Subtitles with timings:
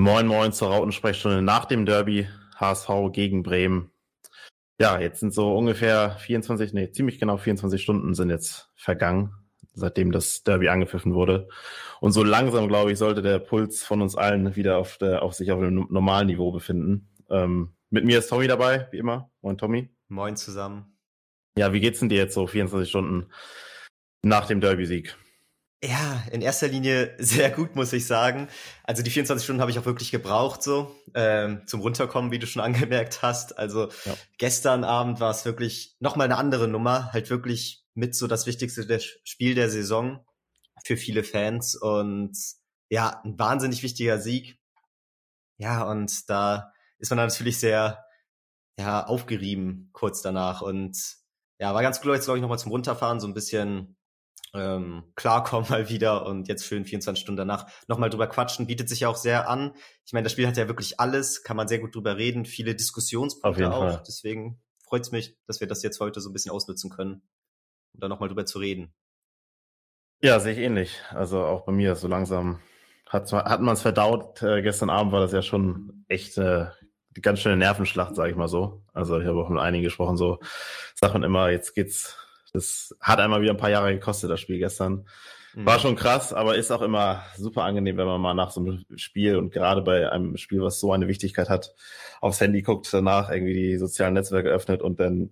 [0.00, 3.90] Moin Moin zur Rautensprechstunde nach dem Derby HSV gegen Bremen.
[4.80, 9.34] Ja, jetzt sind so ungefähr 24, nee, ziemlich genau 24 Stunden sind jetzt vergangen,
[9.74, 11.48] seitdem das Derby angepfiffen wurde.
[12.00, 15.34] Und so langsam, glaube ich, sollte der Puls von uns allen wieder auf, der, auf
[15.34, 17.10] sich auf einem normalen Niveau befinden.
[17.28, 19.30] Ähm, mit mir ist Tommy dabei, wie immer.
[19.42, 19.90] Moin Tommy.
[20.08, 20.96] Moin zusammen.
[21.58, 23.26] Ja, wie geht's denn dir jetzt so 24 Stunden
[24.22, 25.14] nach dem Derby-Sieg?
[25.82, 28.48] Ja, in erster Linie sehr gut, muss ich sagen.
[28.84, 32.46] Also die 24 Stunden habe ich auch wirklich gebraucht, so ähm, zum Runterkommen, wie du
[32.46, 33.58] schon angemerkt hast.
[33.58, 34.14] Also ja.
[34.38, 39.00] gestern Abend war es wirklich nochmal eine andere Nummer, halt wirklich mit so das wichtigste
[39.24, 40.24] Spiel der Saison
[40.84, 42.36] für viele Fans und
[42.88, 44.58] ja, ein wahnsinnig wichtiger Sieg.
[45.58, 48.04] Ja, und da ist man natürlich sehr
[48.78, 50.96] ja, aufgerieben kurz danach und
[51.58, 53.96] ja, war ganz cool, jetzt glaube ich nochmal zum Runterfahren, so ein bisschen
[54.54, 59.00] ähm, klarkommen mal wieder und jetzt schön 24 Stunden danach nochmal drüber quatschen, bietet sich
[59.00, 59.72] ja auch sehr an.
[60.04, 62.74] Ich meine, das Spiel hat ja wirklich alles, kann man sehr gut drüber reden, viele
[62.74, 63.80] Diskussionspunkte auch.
[63.80, 64.02] Fall.
[64.06, 67.22] Deswegen freut es mich, dass wir das jetzt heute so ein bisschen ausnutzen können,
[67.94, 68.92] um da nochmal drüber zu reden.
[70.22, 71.00] Ja, sehe ich ähnlich.
[71.10, 72.60] Also auch bei mir so langsam
[73.08, 74.42] hat, hat man es verdaut.
[74.42, 76.66] Äh, gestern Abend war das ja schon echt äh,
[77.22, 78.82] ganz schöne Nervenschlacht, sage ich mal so.
[78.92, 80.38] Also ich habe auch mit einigen gesprochen, so
[80.94, 82.16] sagt man immer, jetzt geht's
[82.52, 85.06] das hat einmal wieder ein paar Jahre gekostet, das Spiel gestern.
[85.54, 85.66] Mhm.
[85.66, 88.84] War schon krass, aber ist auch immer super angenehm, wenn man mal nach so einem
[88.96, 91.74] Spiel und gerade bei einem Spiel, was so eine Wichtigkeit hat,
[92.20, 95.30] aufs Handy guckt, danach irgendwie die sozialen Netzwerke öffnet und dann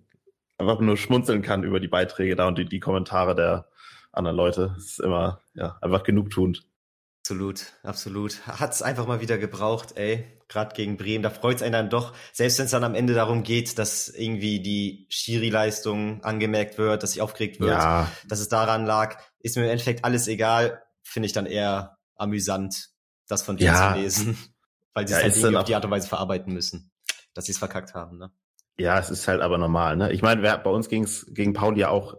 [0.57, 3.69] einfach nur schmunzeln kann über die Beiträge da und die, die Kommentare der
[4.11, 4.73] anderen Leute.
[4.75, 6.68] Das ist immer ja einfach genugtuend.
[7.29, 8.47] Absolut, absolut.
[8.47, 10.25] Hat's einfach mal wieder gebraucht, ey.
[10.47, 13.43] Gerade gegen Bremen, da freut's einen dann doch, selbst wenn es dann am Ende darum
[13.43, 18.11] geht, dass irgendwie die Schiri-Leistung angemerkt wird, dass sich aufgeregt wird, ja.
[18.27, 22.89] dass es daran lag, ist mir im Endeffekt alles egal, finde ich dann eher amüsant,
[23.27, 23.93] das von denen ja.
[23.93, 24.37] zu lesen,
[24.95, 26.89] weil sie ja, es halt irgendwie auf die Art und Weise verarbeiten müssen,
[27.35, 28.31] dass sie es verkackt haben, ne?
[28.79, 30.11] Ja, es ist halt aber normal, ne?
[30.13, 32.17] Ich meine, bei uns ging's gegen Paul ja auch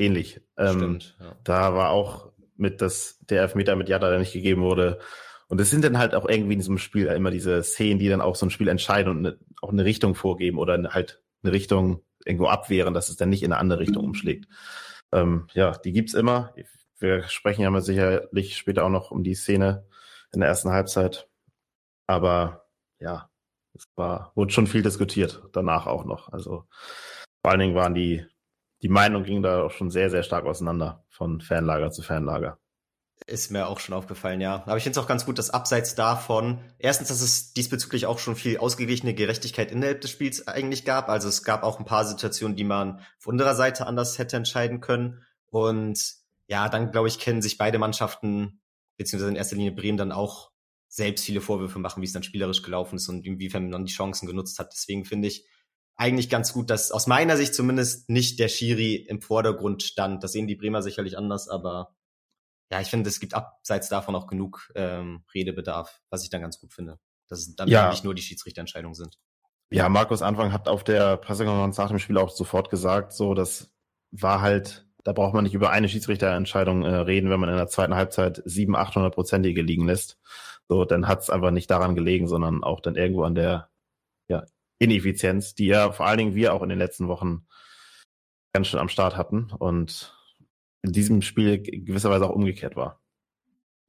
[0.00, 0.40] ähnlich.
[0.56, 1.16] Ähm, Stimmt.
[1.20, 1.36] Ja.
[1.44, 4.98] Da war auch mit, dass der Elfmeter mit Jada nicht gegeben wurde.
[5.48, 8.20] Und es sind dann halt auch irgendwie in diesem Spiel immer diese Szenen, die dann
[8.20, 12.02] auch so ein Spiel entscheiden und eine, auch eine Richtung vorgeben oder halt eine Richtung
[12.24, 14.46] irgendwo abwehren, dass es dann nicht in eine andere Richtung umschlägt.
[15.12, 16.54] Ähm, ja, die gibt's immer.
[16.98, 19.86] Wir sprechen ja mal sicherlich später auch noch um die Szene
[20.32, 21.28] in der ersten Halbzeit.
[22.06, 22.66] Aber
[22.98, 23.30] ja,
[23.74, 26.32] es war, wurde schon viel diskutiert, danach auch noch.
[26.32, 26.66] Also
[27.42, 28.24] vor allen Dingen waren die
[28.82, 32.58] die Meinung ging da auch schon sehr, sehr stark auseinander von Fanlager zu Fanlager.
[33.26, 34.64] Ist mir auch schon aufgefallen, ja.
[34.66, 38.18] Aber ich finde es auch ganz gut, dass abseits davon, erstens, dass es diesbezüglich auch
[38.18, 41.08] schon viel ausgeglichene Gerechtigkeit innerhalb des Spiels eigentlich gab.
[41.08, 44.80] Also es gab auch ein paar Situationen, die man von unserer Seite anders hätte entscheiden
[44.80, 45.22] können.
[45.50, 46.00] Und
[46.48, 48.60] ja, dann glaube ich, kennen sich beide Mannschaften,
[48.96, 50.50] beziehungsweise in erster Linie Bremen dann auch
[50.88, 54.26] selbst viele Vorwürfe machen, wie es dann spielerisch gelaufen ist und inwiefern man die Chancen
[54.26, 54.72] genutzt hat.
[54.72, 55.46] Deswegen finde ich,
[56.02, 60.24] eigentlich ganz gut, dass aus meiner Sicht zumindest nicht der Schiri im Vordergrund stand.
[60.24, 61.94] Das sehen die Bremer sicherlich anders, aber
[62.72, 66.58] ja, ich finde, es gibt abseits davon auch genug ähm, Redebedarf, was ich dann ganz
[66.58, 66.98] gut finde.
[67.28, 67.88] Dass es dann ja.
[67.90, 69.18] nicht nur die Schiedsrichterentscheidungen sind.
[69.70, 73.72] Ja, Markus Anfang hat auf der Pressekonferenz nach dem Spiel auch sofort gesagt, so, das
[74.10, 77.68] war halt, da braucht man nicht über eine Schiedsrichterentscheidung äh, reden, wenn man in der
[77.68, 80.18] zweiten Halbzeit sieben, achthundertprozentige liegen lässt.
[80.68, 83.70] So, dann hat es einfach nicht daran gelegen, sondern auch dann irgendwo an der
[84.28, 84.44] ja,
[84.82, 87.46] Ineffizienz, die ja vor allen Dingen wir auch in den letzten Wochen
[88.52, 90.16] ganz schön am Start hatten und
[90.82, 93.00] in diesem Spiel gewisserweise auch umgekehrt war.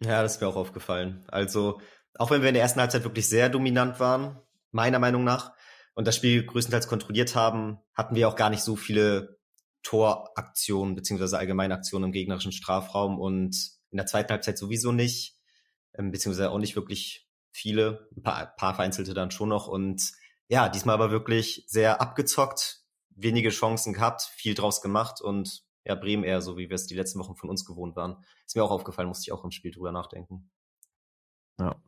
[0.03, 1.23] Ja, das ist mir auch aufgefallen.
[1.27, 1.81] Also,
[2.15, 4.39] auch wenn wir in der ersten Halbzeit wirklich sehr dominant waren,
[4.71, 5.53] meiner Meinung nach,
[5.95, 9.37] und das Spiel größtenteils kontrolliert haben, hatten wir auch gar nicht so viele
[9.83, 13.55] Toraktionen beziehungsweise Allgemeinaktionen im gegnerischen Strafraum und
[13.91, 15.37] in der zweiten Halbzeit sowieso nicht,
[15.93, 20.11] ähm, beziehungsweise auch nicht wirklich viele, ein paar, paar vereinzelte dann schon noch und
[20.53, 26.23] ja, diesmal aber wirklich sehr abgezockt, wenige Chancen gehabt, viel draus gemacht und ja, Bremen
[26.23, 28.23] eher so, wie wir es die letzten Wochen von uns gewohnt waren.
[28.45, 30.51] Ist mir auch aufgefallen, musste ich auch im Spiel drüber nachdenken.
[31.59, 31.81] Ja.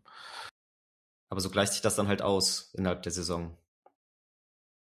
[1.29, 3.55] Aber so gleicht sich das dann halt aus innerhalb der Saison.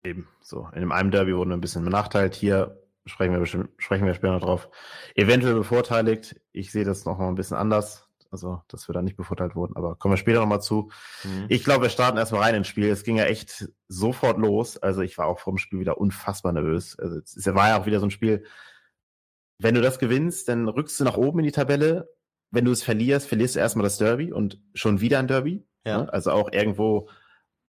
[0.03, 0.69] Eben, so.
[0.75, 2.35] In einem Derby wurden wir ein bisschen benachteiligt.
[2.35, 4.69] Hier sprechen wir, bestimmt, sprechen wir später noch drauf.
[5.15, 6.39] Eventuell bevorteiligt.
[6.51, 8.07] Ich sehe das noch mal ein bisschen anders.
[8.33, 10.89] Also, dass wir da nicht bevorteilt wurden, aber kommen wir später nochmal zu.
[11.23, 11.45] Mhm.
[11.49, 12.89] Ich glaube, wir starten erstmal rein ins Spiel.
[12.89, 14.77] Es ging ja echt sofort los.
[14.77, 16.97] Also, ich war auch vor dem Spiel wieder unfassbar nervös.
[16.97, 18.43] Also, es war ja auch wieder so ein Spiel.
[19.59, 22.09] Wenn du das gewinnst, dann rückst du nach oben in die Tabelle.
[22.49, 25.63] Wenn du es verlierst, verlierst du erstmal das Derby und schon wieder ein Derby.
[25.85, 26.01] Ja.
[26.01, 26.13] Ne?
[26.13, 27.09] Also auch irgendwo,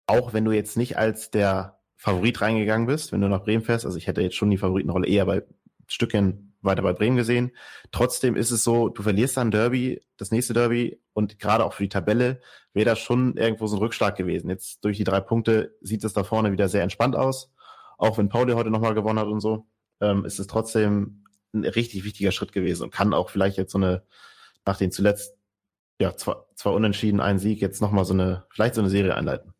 [0.08, 3.86] auch wenn du jetzt nicht als der Favorit reingegangen bist, wenn du nach Bremen fährst.
[3.86, 5.44] Also, ich hätte jetzt schon die Favoritenrolle eher bei
[5.88, 7.52] Stückchen weiter bei Bremen gesehen.
[7.92, 11.84] Trotzdem ist es so, du verlierst dann Derby, das nächste Derby und gerade auch für
[11.84, 12.42] die Tabelle
[12.74, 14.50] wäre das schon irgendwo so ein Rückschlag gewesen.
[14.50, 17.52] Jetzt durch die drei Punkte sieht es da vorne wieder sehr entspannt aus.
[17.98, 19.68] Auch wenn Pauli heute nochmal gewonnen hat und so,
[20.02, 23.78] ähm, ist es trotzdem ein richtig wichtiger Schritt gewesen und kann auch vielleicht jetzt so
[23.78, 24.04] eine,
[24.66, 25.38] nach den zuletzt,
[26.00, 29.54] ja, zwei, zwei Unentschieden, ein Sieg, jetzt nochmal so eine, vielleicht so eine Serie einleiten.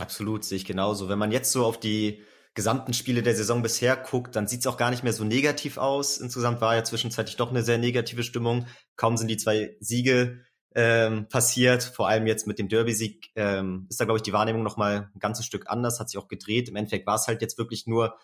[0.00, 1.08] Absolut, sehe ich genauso.
[1.08, 2.22] Wenn man jetzt so auf die
[2.54, 5.76] gesamten Spiele der Saison bisher guckt, dann sieht es auch gar nicht mehr so negativ
[5.76, 6.18] aus.
[6.18, 8.66] Insgesamt war ja zwischenzeitlich doch eine sehr negative Stimmung.
[8.96, 14.00] Kaum sind die zwei Siege ähm, passiert, vor allem jetzt mit dem Derby-Sieg, ähm, ist
[14.00, 16.68] da, glaube ich, die Wahrnehmung noch mal ein ganzes Stück anders, hat sich auch gedreht.
[16.68, 18.16] Im Endeffekt war es halt jetzt wirklich nur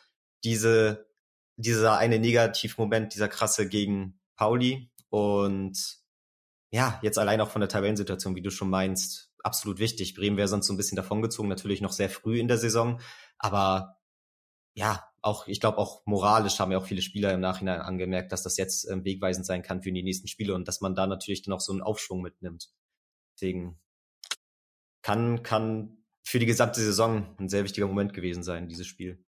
[0.44, 1.06] diese,
[1.56, 4.90] dieser eine Negativmoment, dieser krasse gegen Pauli.
[5.10, 5.98] Und
[6.72, 10.14] ja, jetzt allein auch von der Tabellensituation, wie du schon meinst, absolut wichtig.
[10.14, 13.00] Bremen wäre sonst so ein bisschen davongezogen, natürlich noch sehr früh in der Saison,
[13.38, 13.99] aber
[14.74, 18.42] ja, auch, ich glaube, auch moralisch haben ja auch viele Spieler im Nachhinein angemerkt, dass
[18.42, 21.42] das jetzt ähm, wegweisend sein kann für die nächsten Spiele und dass man da natürlich
[21.42, 22.70] dann auch so einen Aufschwung mitnimmt.
[23.34, 23.78] Deswegen
[25.02, 29.24] kann, kann für die gesamte Saison ein sehr wichtiger Moment gewesen sein, dieses Spiel.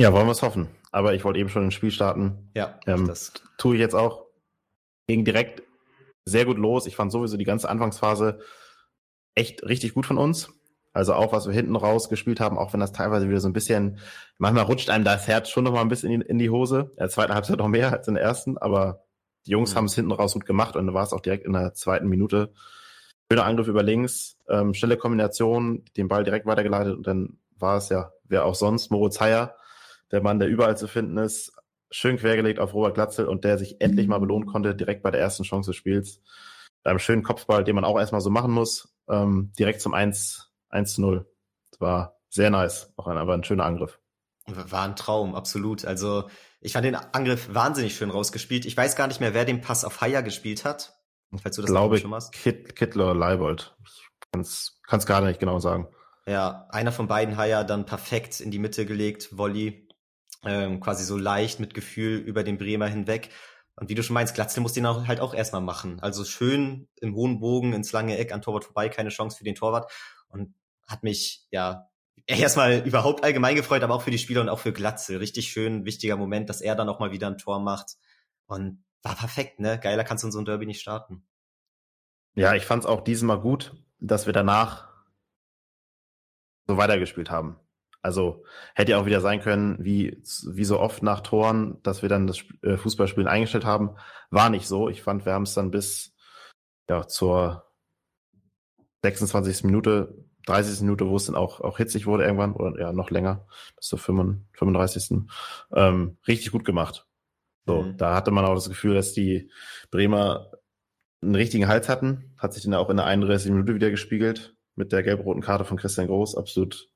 [0.00, 0.68] Ja, wollen wir es hoffen.
[0.92, 2.50] Aber ich wollte eben schon ein Spiel starten.
[2.54, 4.26] Ja, ähm, das tue ich jetzt auch.
[5.08, 5.62] Ging direkt
[6.24, 6.86] sehr gut los.
[6.86, 8.40] Ich fand sowieso die ganze Anfangsphase
[9.34, 10.52] echt richtig gut von uns.
[10.98, 13.52] Also auch, was wir hinten raus gespielt haben, auch wenn das teilweise wieder so ein
[13.52, 14.00] bisschen,
[14.36, 16.90] manchmal rutscht einem das Herz schon noch mal ein bisschen in die, in die Hose.
[16.90, 19.04] In der zweiten Halbzeit noch mehr als in der ersten, aber
[19.46, 19.76] die Jungs mhm.
[19.76, 22.08] haben es hinten raus gut gemacht und dann war es auch direkt in der zweiten
[22.08, 22.52] Minute.
[23.30, 27.90] Schöner Angriff über links, ähm, schnelle Kombination, den Ball direkt weitergeleitet und dann war es
[27.90, 29.54] ja, wer auch sonst, Moritz Heyer,
[30.10, 31.52] der Mann, der überall zu finden ist,
[31.92, 35.20] schön quergelegt auf Robert Glatzel und der sich endlich mal belohnen konnte, direkt bei der
[35.20, 36.22] ersten Chance des Spiels.
[36.82, 40.94] Einem schönen Kopfball, den man auch erstmal so machen muss, ähm, direkt zum 1 1
[40.94, 41.26] zu 0.
[41.70, 42.92] Das war sehr nice.
[42.96, 43.98] Auch ein, aber ein schöner Angriff.
[44.46, 45.84] War ein Traum, absolut.
[45.84, 46.28] Also
[46.60, 48.64] ich fand den Angriff wahnsinnig schön rausgespielt.
[48.64, 50.94] Ich weiß gar nicht mehr, wer den Pass auf Haier gespielt hat.
[51.42, 52.32] Falls du das glaube schon hast.
[52.32, 53.76] Kit, Kittler oder Leibold.
[53.82, 55.88] Ich kann es gar nicht genau sagen.
[56.26, 59.88] Ja, einer von beiden Haier dann perfekt in die Mitte gelegt, Volley.
[60.44, 63.30] Ähm, quasi so leicht mit Gefühl über den Bremer hinweg.
[63.76, 66.00] Und wie du schon meinst, Glatzel muss den auch, halt auch erstmal machen.
[66.00, 69.54] Also schön im hohen Bogen ins lange Eck an Torwart vorbei, keine Chance für den
[69.54, 69.90] Torwart.
[70.28, 70.54] Und
[70.86, 71.88] hat mich ja
[72.26, 75.18] erstmal überhaupt allgemein gefreut, aber auch für die Spieler und auch für Glatzel.
[75.18, 77.96] Richtig schön, wichtiger Moment, dass er dann auch mal wieder ein Tor macht.
[78.46, 79.78] Und war perfekt, ne?
[79.78, 81.26] Geiler kannst du in so ein Derby nicht starten.
[82.34, 84.88] Ja, ich fand es auch diesmal gut, dass wir danach
[86.66, 87.58] so weitergespielt haben.
[88.00, 92.08] Also hätte ja auch wieder sein können, wie, wie so oft nach Toren, dass wir
[92.08, 93.96] dann das äh, Fußballspielen eingestellt haben.
[94.30, 94.88] War nicht so.
[94.88, 96.14] Ich fand, wir haben es dann bis
[96.88, 97.67] ja, zur
[99.02, 99.64] 26.
[99.64, 100.14] Minute
[100.48, 100.80] 30.
[100.80, 103.46] Minute, wo es dann auch, auch hitzig wurde irgendwann, oder ja, noch länger,
[103.76, 105.26] bis zur 35.
[105.74, 107.06] Ähm, richtig gut gemacht.
[107.66, 107.96] So, mhm.
[107.98, 109.50] da hatte man auch das Gefühl, dass die
[109.90, 110.50] Bremer
[111.22, 112.34] einen richtigen Hals hatten.
[112.38, 113.50] Hat sich dann auch in der 31.
[113.50, 116.36] Minute wieder gespiegelt mit der gelb-roten Karte von Christian Groß.
[116.36, 116.88] Absolut,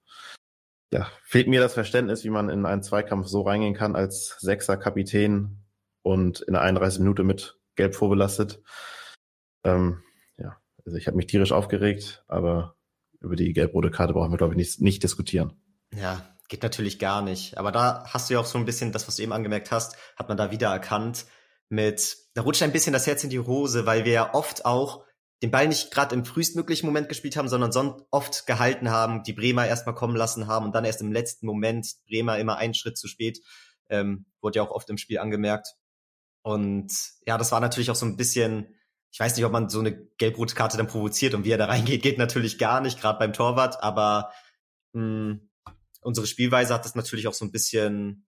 [0.93, 4.78] ja, fehlt mir das Verständnis, wie man in einen Zweikampf so reingehen kann als Sechser
[4.78, 5.58] Kapitän
[6.02, 7.00] und in der 31.
[7.00, 8.62] Minute mit gelb vorbelastet.
[9.64, 10.02] Ähm,
[10.84, 12.76] also ich habe mich tierisch aufgeregt, aber
[13.20, 15.52] über die gelb-rote Karte brauchen wir, glaube ich, nicht, nicht diskutieren.
[15.94, 17.56] Ja, geht natürlich gar nicht.
[17.58, 19.96] Aber da hast du ja auch so ein bisschen das, was du eben angemerkt hast,
[20.17, 21.26] hat man da wieder erkannt
[21.69, 25.05] mit, da rutscht ein bisschen das Herz in die Hose, weil wir ja oft auch
[25.43, 29.32] den Ball nicht gerade im frühestmöglichen Moment gespielt haben, sondern sonst oft gehalten haben, die
[29.32, 32.99] Bremer erstmal kommen lassen haben und dann erst im letzten Moment Bremer immer einen Schritt
[32.99, 33.40] zu spät,
[33.88, 35.75] ähm, wurde ja auch oft im Spiel angemerkt.
[36.42, 36.92] Und
[37.26, 38.75] ja, das war natürlich auch so ein bisschen
[39.12, 41.66] ich weiß nicht, ob man so eine gelb-rote Karte dann provoziert und wie er da
[41.66, 44.33] reingeht, geht natürlich gar nicht, gerade beim Torwart, aber
[44.92, 45.50] mh, hm,
[46.00, 48.26] unsere Spielweise hat das natürlich auch so ein bisschen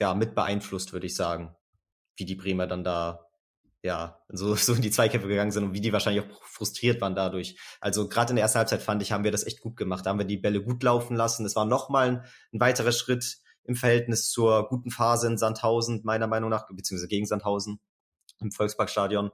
[0.00, 1.54] ja mit beeinflusst, würde ich sagen,
[2.16, 3.30] wie die Bremer dann da
[3.82, 7.14] ja so, so in die Zweikämpfe gegangen sind und wie die wahrscheinlich auch frustriert waren
[7.14, 7.58] dadurch.
[7.80, 10.04] Also gerade in der ersten Halbzeit fand ich, haben wir das echt gut gemacht.
[10.04, 11.46] Da haben wir die Bälle gut laufen lassen.
[11.46, 16.26] Es war nochmal ein, ein weiterer Schritt im Verhältnis zur guten Phase in Sandhausen, meiner
[16.26, 17.80] Meinung nach, beziehungsweise gegen Sandhausen
[18.40, 19.30] im Volksparkstadion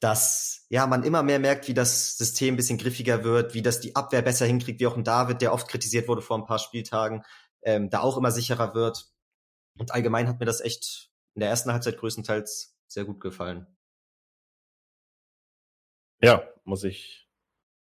[0.00, 3.80] dass ja man immer mehr merkt, wie das System ein bisschen griffiger wird, wie das
[3.80, 6.58] die Abwehr besser hinkriegt, wie auch ein David, der oft kritisiert wurde vor ein paar
[6.58, 7.24] Spieltagen,
[7.62, 9.10] ähm, da auch immer sicherer wird.
[9.76, 13.66] Und allgemein hat mir das echt in der ersten Halbzeit größtenteils sehr gut gefallen.
[16.20, 17.28] Ja, muss ich,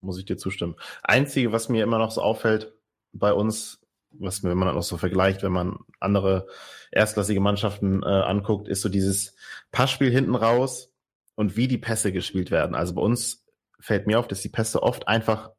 [0.00, 0.76] muss ich dir zustimmen.
[1.02, 2.74] Einzige, was mir immer noch so auffällt
[3.12, 3.80] bei uns,
[4.10, 6.48] was mir, wenn man auch so vergleicht, wenn man andere
[6.92, 9.34] erstklassige Mannschaften äh, anguckt, ist so dieses
[9.70, 10.92] Passspiel hinten raus
[11.36, 12.74] und wie die Pässe gespielt werden.
[12.74, 13.46] Also bei uns
[13.78, 15.52] fällt mir auf, dass die Pässe oft einfach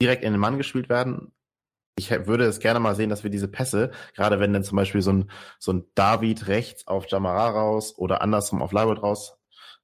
[0.00, 1.32] direkt in den Mann gespielt werden,
[1.98, 5.00] ich würde es gerne mal sehen, dass wir diese Pässe, gerade wenn dann zum Beispiel
[5.00, 9.38] so ein, so ein David rechts auf Jamara raus oder andersrum auf Leibold raus,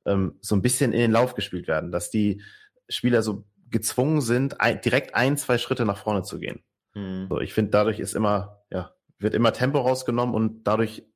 [0.05, 2.43] ähm, so ein bisschen in den Lauf gespielt werden, dass die
[2.89, 6.63] Spieler so gezwungen sind, ein, direkt ein, zwei Schritte nach vorne zu gehen.
[6.95, 7.29] Mhm.
[7.31, 11.07] So, ich finde, dadurch ist immer, ja, wird immer Tempo rausgenommen und dadurch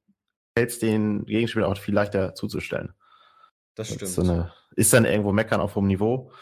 [0.56, 2.94] fällt es den Gegenspieler auch viel leichter zuzustellen.
[3.76, 4.10] Das stimmt.
[4.10, 6.32] So eine, ist dann irgendwo meckern auf hohem Niveau,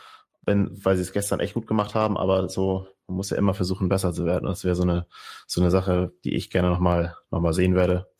[0.42, 3.54] wenn, weil sie es gestern echt gut gemacht haben, aber so, man muss ja immer
[3.54, 4.46] versuchen, besser zu werden.
[4.46, 5.06] Das wäre so eine,
[5.46, 8.10] so eine Sache, die ich gerne nochmal noch mal sehen werde,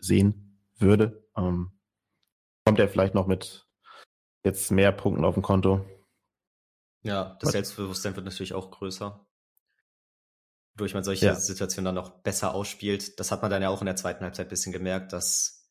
[0.00, 1.26] sehen würde.
[1.36, 1.72] Ähm,
[2.64, 3.66] kommt er vielleicht noch mit
[4.44, 5.84] jetzt mehr Punkten auf dem Konto.
[7.02, 9.26] Ja, das Selbstbewusstsein wird natürlich auch größer.
[10.74, 11.34] Wodurch man solche ja.
[11.34, 13.18] Situationen dann auch besser ausspielt.
[13.18, 15.68] Das hat man dann ja auch in der zweiten Halbzeit ein bisschen gemerkt, dass,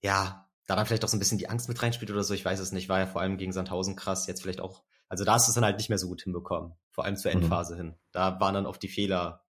[0.00, 2.34] ja, da dann vielleicht auch so ein bisschen die Angst mit reinspielt oder so.
[2.34, 2.90] Ich weiß es nicht.
[2.90, 4.26] War ja vor allem gegen Sandhausen krass.
[4.26, 4.84] Jetzt vielleicht auch.
[5.08, 6.74] Also da hast du es dann halt nicht mehr so gut hinbekommen.
[6.90, 7.38] Vor allem zur mhm.
[7.38, 7.78] Endphase mhm.
[7.78, 7.94] hin.
[8.12, 9.44] Da waren dann oft die Fehler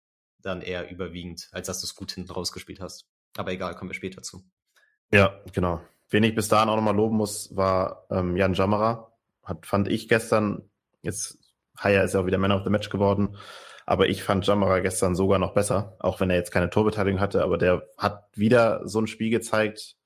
[0.43, 3.09] dann eher überwiegend, als dass du es gut hinten rausgespielt hast.
[3.39, 4.45] Aber egal, kommen wir später zu.
[5.11, 5.81] Ja, genau.
[6.11, 9.13] Wen ich bis dahin auch nochmal loben muss, war ähm, Jan Jammerer.
[9.43, 10.69] Hat, fand ich gestern,
[11.01, 11.39] jetzt
[11.79, 13.37] Haya ist ja auch wieder Man of the Match geworden,
[13.87, 17.43] aber ich fand Jammerer gestern sogar noch besser, auch wenn er jetzt keine Torbeteiligung hatte,
[17.43, 19.97] aber der hat wieder so ein Spiel gezeigt,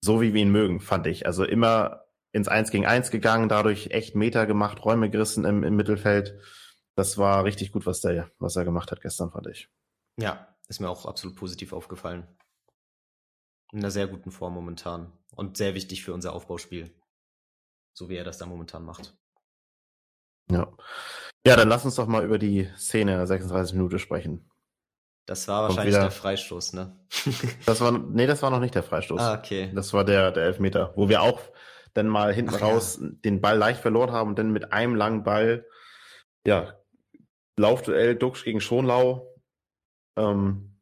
[0.00, 1.26] so wie wir ihn mögen, fand ich.
[1.26, 5.76] Also immer ins Eins gegen Eins gegangen, dadurch echt Meter gemacht, Räume gerissen im, im
[5.76, 6.38] Mittelfeld.
[6.94, 9.68] Das war richtig gut, was der, was er gemacht hat gestern, fand ich.
[10.18, 12.26] Ja, ist mir auch absolut positiv aufgefallen
[13.72, 16.94] in einer sehr guten Form momentan und sehr wichtig für unser Aufbauspiel.
[17.92, 19.16] So wie er das da momentan macht.
[20.50, 20.72] Ja.
[21.46, 24.50] Ja, dann lass uns doch mal über die Szene der 36 Minute sprechen.
[25.28, 26.96] Das war wahrscheinlich wieder, der Freistoß, ne?
[27.66, 29.20] das war, nee, das war noch nicht der Freistoß.
[29.20, 29.70] Ah, okay.
[29.74, 31.40] Das war der, der Elfmeter, wo wir auch
[31.94, 33.08] dann mal hinten Ach, raus ja.
[33.24, 35.66] den Ball leicht verloren haben und dann mit einem langen Ball,
[36.46, 36.74] ja,
[37.56, 39.34] Laufduell Duxch gegen Schonlau.
[40.16, 40.76] Ähm,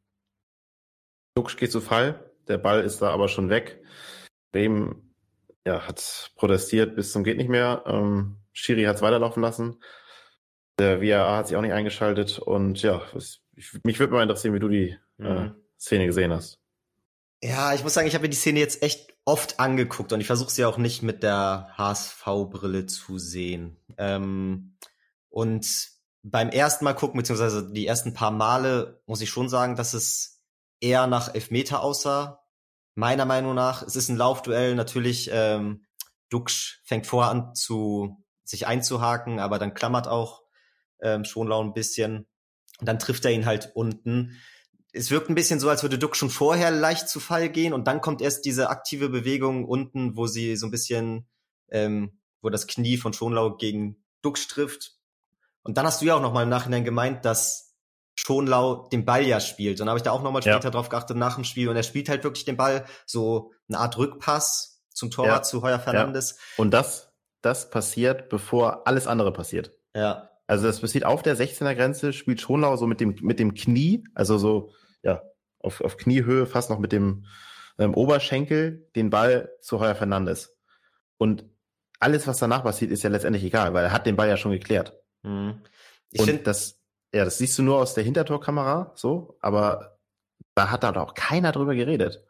[1.35, 3.81] Duxch geht zu Fall der Ball ist da aber schon weg.
[4.51, 5.13] Bremen
[5.65, 7.83] ja, hat protestiert bis zum geht nicht mehr.
[7.85, 9.81] Ähm, Schiri hat es weiterlaufen lassen.
[10.79, 12.39] Der VAR hat sich auch nicht eingeschaltet.
[12.39, 13.01] Und ja,
[13.55, 15.37] ich, mich würde mal interessieren, wie du die äh, mhm.
[15.37, 16.59] äh, Szene gesehen hast.
[17.43, 20.27] Ja, ich muss sagen, ich habe mir die Szene jetzt echt oft angeguckt und ich
[20.27, 23.77] versuche sie auch nicht mit der HSV-Brille zu sehen.
[23.97, 24.77] Ähm,
[25.29, 25.89] und
[26.23, 30.41] beim ersten Mal gucken, beziehungsweise die ersten paar Male, muss ich schon sagen, dass es
[30.79, 32.43] eher nach Elfmeter aussah.
[32.95, 35.85] Meiner Meinung nach, es ist ein Laufduell, natürlich, ähm,
[36.29, 40.41] Duxch fängt vor an zu sich einzuhaken, aber dann klammert auch
[41.01, 42.27] ähm, Schonlau ein bisschen.
[42.79, 44.37] Und dann trifft er ihn halt unten.
[44.93, 47.87] Es wirkt ein bisschen so, als würde Duck schon vorher leicht zu Fall gehen und
[47.87, 51.27] dann kommt erst diese aktive Bewegung unten, wo sie so ein bisschen,
[51.69, 54.95] ähm, wo das Knie von Schonlau gegen Duxch trifft.
[55.63, 57.75] Und dann hast du ja auch noch mal im Nachhinein gemeint, dass
[58.15, 59.79] Schonlau den Ball ja spielt.
[59.79, 60.69] Und dann habe ich da auch nochmal später ja.
[60.69, 61.69] drauf geachtet nach dem Spiel.
[61.69, 65.43] Und er spielt halt wirklich den Ball, so eine Art Rückpass zum Torwart ja.
[65.43, 66.31] zu Heuer Fernandes.
[66.31, 66.63] Ja.
[66.63, 69.71] Und das, das passiert, bevor alles andere passiert.
[69.93, 70.29] Ja.
[70.47, 74.05] Also das passiert auf der 16er Grenze, spielt Schonlau so mit dem, mit dem Knie,
[74.15, 74.71] also so,
[75.03, 75.21] ja,
[75.59, 77.25] auf, auf Kniehöhe, fast noch mit dem
[77.77, 80.57] ähm, Oberschenkel, den Ball zu Heuer Fernandes.
[81.17, 81.45] Und
[81.99, 84.51] alles, was danach passiert, ist ja letztendlich egal, weil er hat den Ball ja schon
[84.51, 84.93] geklärt.
[85.23, 85.61] Mhm.
[86.11, 86.79] Ich finde das,
[87.13, 89.99] ja, das siehst du nur aus der Hintertorkamera, so, aber
[90.55, 92.23] da hat da auch keiner drüber geredet.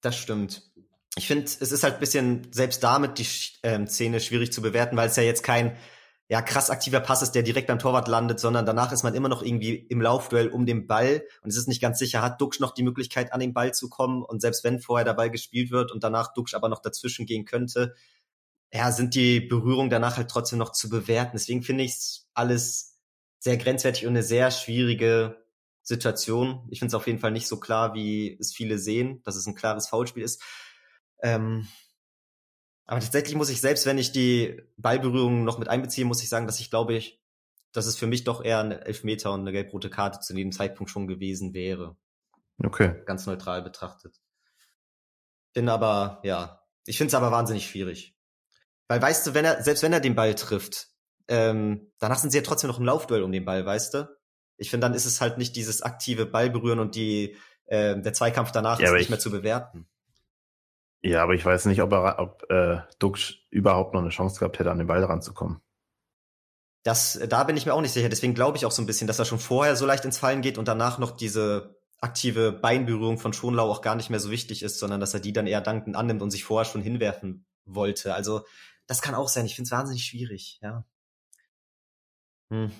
[0.00, 0.62] Das stimmt.
[1.16, 3.26] Ich finde, es ist halt ein bisschen selbst damit die
[3.62, 5.76] ähm, Szene schwierig zu bewerten, weil es ja jetzt kein
[6.28, 9.28] ja krass aktiver Pass ist, der direkt beim Torwart landet, sondern danach ist man immer
[9.28, 12.58] noch irgendwie im Laufduell um den Ball und es ist nicht ganz sicher, hat Duxch
[12.60, 15.70] noch die Möglichkeit an den Ball zu kommen und selbst wenn vorher der Ball gespielt
[15.70, 17.94] wird und danach Duxch aber noch dazwischen gehen könnte,
[18.72, 21.32] ja, sind die Berührungen danach halt trotzdem noch zu bewerten.
[21.34, 22.98] Deswegen finde ich es alles
[23.38, 25.44] sehr grenzwertig und eine sehr schwierige
[25.82, 26.66] Situation.
[26.70, 29.46] Ich finde es auf jeden Fall nicht so klar, wie es viele sehen, dass es
[29.46, 30.42] ein klares Foulspiel ist.
[31.22, 31.68] Ähm,
[32.86, 36.46] aber tatsächlich muss ich, selbst wenn ich die Ballberührung noch mit einbeziehe, muss ich sagen,
[36.46, 37.20] dass ich glaube ich,
[37.72, 40.90] dass es für mich doch eher ein Elfmeter und eine gelb-rote Karte zu dem Zeitpunkt
[40.90, 41.96] schon gewesen wäre.
[42.62, 43.02] Okay.
[43.04, 44.14] Ganz neutral betrachtet.
[45.52, 48.16] Bin aber, ja, ich finde es aber wahnsinnig schwierig.
[48.88, 50.88] Weil weißt du, wenn er, selbst wenn er den Ball trifft,
[51.28, 54.16] ähm, danach sind sie ja trotzdem noch im Laufduell um den Ball, weißt du?
[54.58, 58.52] Ich finde, dann ist es halt nicht dieses aktive Ballberühren und die, äh, der Zweikampf
[58.52, 59.88] danach ja, ist nicht ich, mehr zu bewerten.
[61.02, 64.58] Ja, aber ich weiß nicht, ob, er, ob äh, Dux überhaupt noch eine Chance gehabt
[64.58, 65.60] hätte, an den Ball ranzukommen.
[66.82, 68.08] Das, da bin ich mir auch nicht sicher.
[68.08, 70.40] Deswegen glaube ich auch so ein bisschen, dass er schon vorher so leicht ins Fallen
[70.40, 74.62] geht und danach noch diese aktive Beinberührung von Schonlau auch gar nicht mehr so wichtig
[74.62, 78.14] ist, sondern dass er die dann eher dankend annimmt und sich vorher schon hinwerfen wollte.
[78.14, 78.44] Also
[78.86, 79.46] das kann auch sein.
[79.46, 80.84] Ich finde es wahnsinnig schwierig, ja.
[82.50, 82.70] Hm.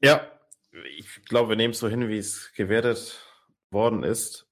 [0.00, 0.26] Ja,
[0.96, 3.20] ich glaube, wir nehmen es so hin, wie es gewertet
[3.70, 4.46] worden ist.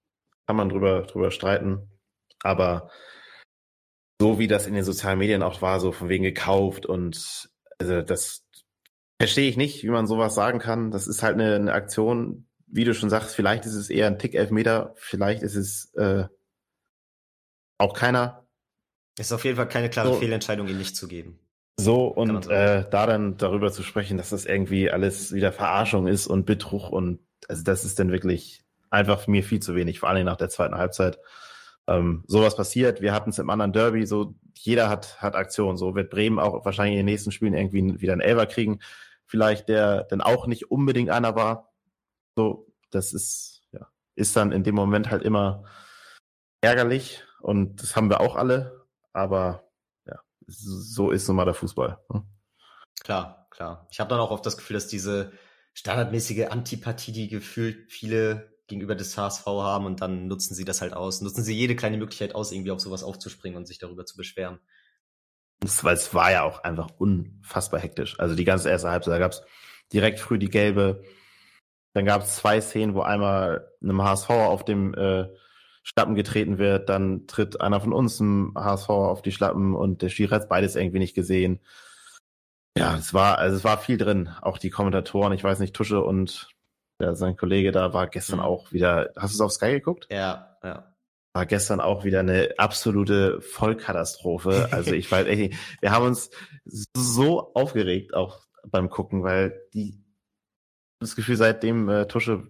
[0.46, 1.89] Kann man drüber, drüber streiten.
[2.42, 2.90] Aber
[4.20, 8.02] so wie das in den sozialen Medien auch war, so von wegen gekauft und also
[8.02, 8.44] das
[9.18, 10.90] verstehe ich nicht, wie man sowas sagen kann.
[10.90, 14.18] Das ist halt eine, eine Aktion, wie du schon sagst, vielleicht ist es eher ein
[14.18, 16.24] Tick Elfmeter, vielleicht ist es äh,
[17.78, 18.46] auch keiner.
[19.18, 21.38] Ist auf jeden Fall keine klare so, Fehlentscheidung, ihn nicht zu geben.
[21.78, 26.26] So, und äh, da dann darüber zu sprechen, dass das irgendwie alles wieder Verarschung ist
[26.26, 30.26] und Betrug und also das ist dann wirklich einfach mir viel zu wenig, vor allem
[30.26, 31.18] nach der zweiten Halbzeit.
[31.90, 33.00] Ähm, sowas passiert.
[33.00, 35.76] Wir hatten es im anderen Derby, so jeder hat, hat Aktion.
[35.76, 38.80] So wird Bremen auch wahrscheinlich in den nächsten Spielen irgendwie wieder einen Elver kriegen.
[39.26, 41.72] Vielleicht der dann auch nicht unbedingt einer war.
[42.36, 45.64] So, das ist, ja, ist dann in dem Moment halt immer
[46.60, 48.86] ärgerlich und das haben wir auch alle.
[49.12, 49.64] Aber
[50.50, 51.98] so ist nun mal der Fußball.
[52.12, 52.24] Ne?
[53.00, 53.86] Klar, klar.
[53.90, 55.32] Ich habe dann auch oft das Gefühl, dass diese
[55.74, 60.94] standardmäßige Antipathie, die gefühlt viele gegenüber des HSV haben und dann nutzen sie das halt
[60.94, 61.20] aus.
[61.20, 64.60] Nutzen sie jede kleine Möglichkeit aus, irgendwie auf sowas aufzuspringen und sich darüber zu beschweren.
[65.82, 68.18] weil es war ja auch einfach unfassbar hektisch.
[68.18, 69.42] Also die ganze erste Halbzeit, da gab es
[69.92, 71.04] direkt früh die gelbe.
[71.92, 75.28] Dann gab es zwei Szenen, wo einmal einem HSV auf dem äh,
[75.82, 80.08] Schlappen getreten wird, dann tritt einer von uns im HSV auf die Schlappen und der
[80.08, 81.60] Schiri hat beides irgendwie nicht gesehen.
[82.78, 84.28] Ja, es war, also es war viel drin.
[84.40, 86.48] Auch die Kommentatoren, ich weiß nicht, Tusche und
[87.00, 88.44] ja, sein Kollege da war gestern mhm.
[88.44, 89.12] auch wieder.
[89.16, 90.06] Hast du es auf Sky geguckt?
[90.10, 90.94] Ja, ja.
[91.32, 94.68] War gestern auch wieder eine absolute Vollkatastrophe.
[94.72, 96.30] Also ich weiß echt, wir haben uns
[96.96, 100.04] so aufgeregt auch beim Gucken, weil die
[101.00, 102.48] das Gefühl, seitdem äh, Tusche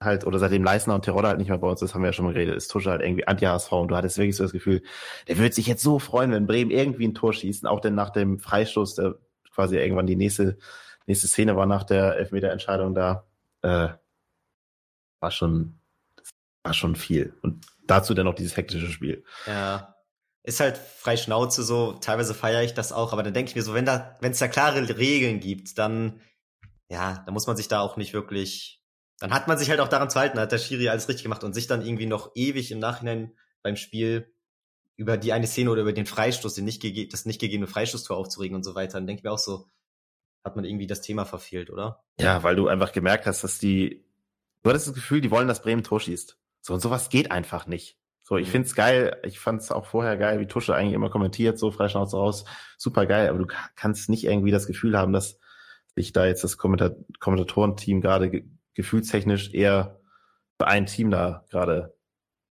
[0.00, 2.12] halt, oder seitdem Leisner und Terodde halt nicht mehr bei uns ist, haben wir ja
[2.12, 4.82] schon mal geredet, ist Tusche halt irgendwie anti-HSV und du hattest wirklich so das Gefühl,
[5.28, 8.10] der würde sich jetzt so freuen, wenn Bremen irgendwie ein Tor schießt, auch denn nach
[8.10, 9.14] dem Freistoß, der
[9.54, 10.58] quasi irgendwann die nächste,
[11.06, 13.24] nächste Szene war nach der Elfmeter-Entscheidung da,
[13.62, 13.88] äh,
[15.20, 15.80] war schon,
[16.62, 17.34] war schon viel.
[17.42, 19.24] Und dazu dann noch dieses hektische Spiel.
[19.46, 19.96] Ja.
[20.44, 23.62] Ist halt frei Schnauze so, teilweise feiere ich das auch, aber dann denke ich mir
[23.62, 26.20] so, wenn da, wenn es da klare Regeln gibt, dann,
[26.88, 28.82] ja, dann muss man sich da auch nicht wirklich
[29.22, 31.44] dann hat man sich halt auch daran zu halten, hat der Schiri alles richtig gemacht
[31.44, 33.32] und sich dann irgendwie noch ewig im Nachhinein
[33.62, 34.34] beim Spiel
[34.96, 36.82] über die eine Szene oder über den Freistoß, den nicht
[37.12, 39.70] das nicht gegebene Freistoßtor aufzuregen und so weiter, dann denke ich mir auch so,
[40.44, 42.04] hat man irgendwie das Thema verfehlt, oder?
[42.20, 44.04] Ja, weil du einfach gemerkt hast, dass die,
[44.62, 46.38] du hattest das Gefühl, die wollen, dass Bremen Tor schießt.
[46.60, 47.98] So, und sowas geht einfach nicht.
[48.22, 48.52] So, ich mhm.
[48.52, 52.44] find's geil, ich fand's auch vorher geil, wie Tusche eigentlich immer kommentiert, so freischnauze raus,
[52.78, 55.38] super geil, aber du kannst nicht irgendwie das Gefühl haben, dass
[55.96, 60.00] sich da jetzt das Kommentar Kommentatorenteam gerade gefühlstechnisch eher
[60.58, 61.94] für ein Team da gerade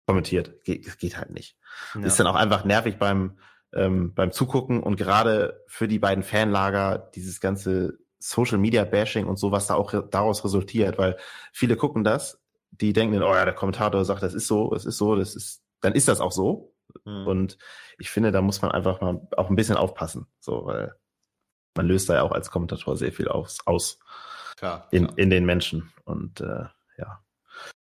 [0.07, 0.63] kommentiert.
[0.65, 1.57] Geht, geht halt nicht.
[1.95, 2.03] Ja.
[2.03, 3.39] Ist dann auch einfach nervig beim,
[3.75, 9.39] ähm, beim Zugucken und gerade für die beiden Fanlager dieses ganze Social Media Bashing und
[9.39, 11.17] so, was da auch daraus resultiert, weil
[11.53, 14.97] viele gucken das, die denken, oh ja, der Kommentator sagt, das ist so, das ist
[14.97, 16.75] so, das ist, dann ist das auch so.
[17.05, 17.27] Mhm.
[17.27, 17.59] Und
[17.99, 20.95] ich finde, da muss man einfach mal auch ein bisschen aufpassen, so, weil
[21.77, 23.59] man löst da ja auch als Kommentator sehr viel aus.
[23.67, 23.99] aus.
[24.57, 25.19] Klar, in, klar.
[25.19, 25.93] in den Menschen.
[26.05, 26.65] Und äh,
[26.97, 27.21] ja.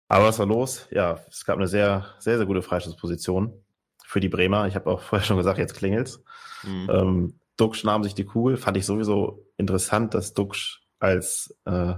[0.08, 0.86] Aber was war los?
[0.90, 3.64] Ja, es gab eine sehr, sehr, sehr gute Freistoßposition
[4.06, 4.68] für die Bremer.
[4.68, 6.22] Ich habe auch vorher schon gesagt, jetzt klingelt's.
[6.62, 6.90] Mhm.
[6.90, 8.56] Ähm, Duxch nahm sich die Kugel.
[8.56, 11.94] Fand ich sowieso interessant, dass Duxch als äh,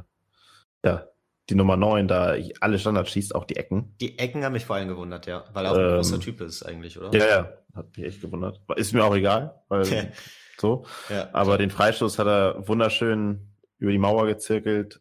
[0.84, 1.04] ja,
[1.50, 3.94] die Nummer 9 da alle Standards schießt, auch die Ecken.
[4.00, 5.44] Die Ecken haben mich vor allem gewundert, ja.
[5.52, 7.16] Weil er auch ein ähm, großer Typ ist eigentlich, oder?
[7.16, 7.52] Ja, ja.
[7.74, 8.60] Hat mich echt gewundert.
[8.76, 9.84] Ist mir auch egal, weil
[10.58, 10.86] so.
[11.10, 15.00] Ja, Aber den Freistoß hat er wunderschön über die Mauer gezirkelt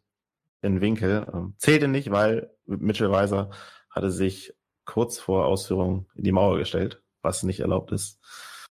[0.61, 1.25] in Winkel.
[1.33, 3.49] Ähm, zählte nicht, weil Mitchell Weiser
[3.89, 4.53] hatte sich
[4.87, 8.19] kurz vor Ausführung in die Mauer gestellt, was nicht erlaubt ist.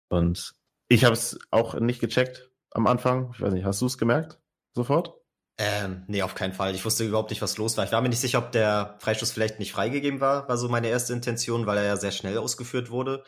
[0.10, 0.56] Und
[0.88, 3.32] ich habe es auch nicht gecheckt am Anfang.
[3.36, 4.40] Ich weiß nicht, hast du es gemerkt?
[4.74, 5.14] Sofort?
[5.60, 6.76] Ähm, nee, auf keinen Fall.
[6.76, 7.84] Ich wusste überhaupt nicht, was los war.
[7.84, 10.88] Ich war mir nicht sicher, ob der Freistoß vielleicht nicht freigegeben war, war so meine
[10.88, 13.24] erste Intention, weil er ja sehr schnell ausgeführt wurde.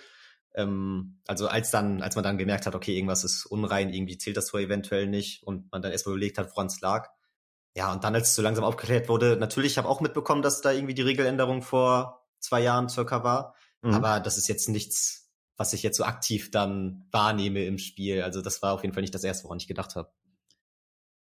[0.56, 4.38] Ähm, also als dann, als man dann gemerkt hat, okay, irgendwas ist unrein, irgendwie zählt
[4.38, 7.10] das Tor eventuell nicht und man dann erstmal überlegt hat, woran es lag.
[7.76, 10.62] Ja, und dann, als es so langsam aufgeklärt wurde, natürlich, ich habe auch mitbekommen, dass
[10.62, 13.56] da irgendwie die Regeländerung vor zwei Jahren circa war.
[13.82, 13.94] Mhm.
[13.94, 18.22] Aber das ist jetzt nichts, was ich jetzt so aktiv dann wahrnehme im Spiel.
[18.22, 20.12] Also das war auf jeden Fall nicht das erste, woran ich gedacht habe.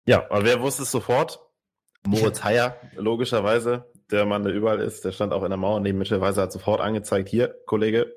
[0.05, 1.39] Ja, aber wer wusste es sofort?
[2.05, 3.91] Moritz Heyer, logischerweise.
[4.11, 6.51] Der Mann, der überall ist, der stand auch in der Mauer neben Mitchell Weiser, hat
[6.51, 8.13] sofort angezeigt, hier, Kollege,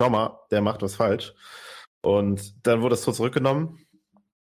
[0.00, 1.34] schau mal, der macht was falsch.
[2.02, 3.86] Und dann wurde es so zurückgenommen.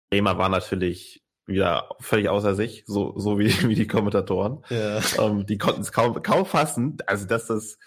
[0.09, 4.63] Bremer war natürlich wieder völlig außer sich, so, so wie, wie die Kommentatoren.
[4.69, 4.99] Ja.
[5.19, 6.97] Ähm, die konnten es kaum, kaum fassen.
[7.07, 7.79] Also, dass das,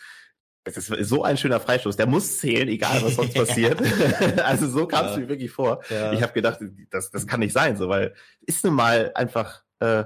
[0.64, 1.96] das ist so ein schöner Freistoß.
[1.96, 3.80] Der muss zählen, egal was sonst passiert.
[4.44, 5.18] also so kam es ja.
[5.18, 5.82] mir wirklich vor.
[5.90, 6.12] Ja.
[6.12, 6.58] Ich habe gedacht,
[6.90, 10.04] das, das kann nicht sein, so weil ist nun mal einfach äh,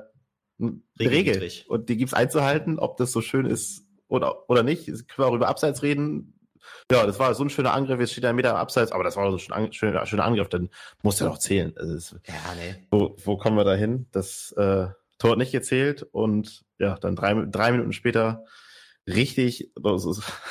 [0.58, 1.50] eine Regel.
[1.68, 4.86] Und die gibt's einzuhalten, ob das so schön ist oder, oder nicht.
[4.86, 6.33] Können wir auch über Abseits reden.
[6.90, 9.30] Ja, das war so ein schöner Angriff, jetzt steht ein Meter Abseits, aber das war
[9.30, 10.70] so ein schöner, schöner Angriff, dann
[11.02, 11.72] muss ja noch zählen.
[11.76, 12.86] Also das, ja, nee.
[12.90, 14.06] Wo, wo kommen wir da hin?
[14.12, 18.44] Das äh, Tor hat nicht gezählt und ja, dann drei, drei Minuten später
[19.06, 19.72] richtig,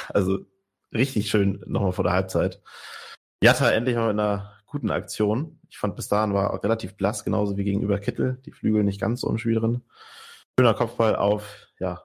[0.10, 0.40] also
[0.94, 2.62] richtig schön nochmal vor der Halbzeit.
[3.42, 5.60] Jatta endlich mal mit einer guten Aktion.
[5.70, 8.40] Ich fand bis dahin war auch relativ blass, genauso wie gegenüber Kittel.
[8.46, 9.82] Die Flügel nicht ganz so im Spiel drin.
[10.58, 12.04] Schöner Kopfball auf, ja,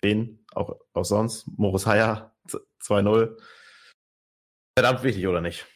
[0.00, 1.46] wen auch, auch sonst.
[1.56, 2.31] Morris Heyer
[2.82, 3.38] 2-0.
[4.76, 5.66] Verdammt wichtig, oder nicht?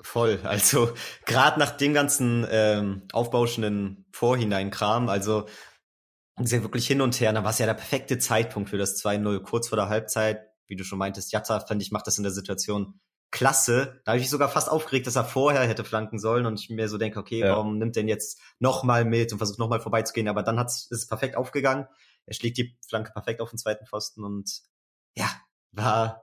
[0.00, 0.40] Voll.
[0.44, 0.92] Also
[1.24, 5.46] gerade nach dem ganzen ähm, aufbauschenden Vorhineinkram, also
[6.38, 9.40] sehr wirklich hin und her, da war es ja der perfekte Zeitpunkt für das 2-0,
[9.42, 10.46] kurz vor der Halbzeit.
[10.66, 13.00] Wie du schon meintest, Jatta, fand ich, macht das in der Situation
[13.30, 14.00] klasse.
[14.04, 16.70] Da habe ich mich sogar fast aufgeregt, dass er vorher hätte flanken sollen und ich
[16.70, 17.50] mir so denke, okay, ja.
[17.50, 20.28] warum nimmt denn jetzt nochmal mit und versucht nochmal vorbeizugehen?
[20.28, 21.86] Aber dann hat's, ist es perfekt aufgegangen.
[22.26, 24.62] Er schlägt die Flanke perfekt auf den zweiten Pfosten und
[25.16, 25.28] ja,
[25.76, 26.22] war,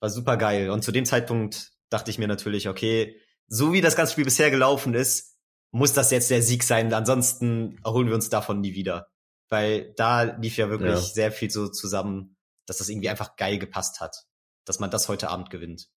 [0.00, 0.70] war super geil.
[0.70, 4.50] Und zu dem Zeitpunkt dachte ich mir natürlich, okay, so wie das ganze Spiel bisher
[4.50, 5.36] gelaufen ist,
[5.70, 6.92] muss das jetzt der Sieg sein.
[6.92, 9.08] Ansonsten erholen wir uns davon nie wieder.
[9.48, 11.00] Weil da lief ja wirklich ja.
[11.00, 12.36] sehr viel so zusammen,
[12.66, 14.24] dass das irgendwie einfach geil gepasst hat.
[14.64, 15.88] Dass man das heute Abend gewinnt.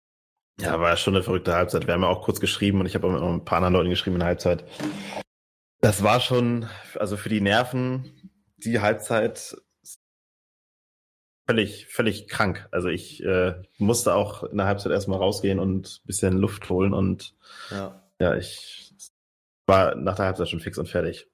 [0.58, 1.86] Ja, war schon eine verrückte Halbzeit.
[1.86, 3.90] Wir haben ja auch kurz geschrieben und ich habe auch mit ein paar anderen Leuten
[3.90, 4.64] geschrieben in der Halbzeit.
[5.80, 9.56] Das war schon, also für die Nerven, die Halbzeit
[11.46, 12.68] völlig, völlig krank.
[12.70, 16.92] Also ich äh, musste auch in der Halbzeit erstmal rausgehen und ein bisschen Luft holen
[16.92, 17.34] und
[17.70, 18.94] ja, ja ich
[19.66, 21.28] war nach der Halbzeit schon fix und fertig.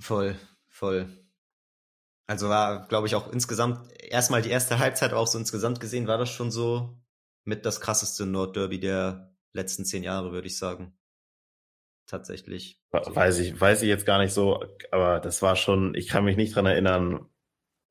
[0.00, 0.36] Voll,
[0.68, 1.06] voll.
[2.26, 6.18] Also war, glaube ich, auch insgesamt erstmal die erste Halbzeit, auch so insgesamt gesehen, war
[6.18, 6.98] das schon so
[7.44, 10.96] mit das krasseste Nordderby der letzten zehn Jahre, würde ich sagen.
[12.06, 12.80] Tatsächlich.
[12.90, 16.36] Weiß ich, weiß ich jetzt gar nicht so, aber das war schon, ich kann mich
[16.36, 17.28] nicht dran erinnern,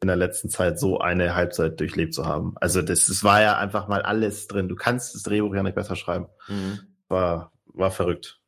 [0.04, 2.54] in der letzten Zeit so eine Halbzeit durchlebt zu haben.
[2.58, 4.68] Also das, das war ja einfach mal alles drin.
[4.68, 6.28] Du kannst das Drehbuch ja nicht besser schreiben.
[6.48, 6.80] Mhm.
[7.08, 8.40] War, war verrückt.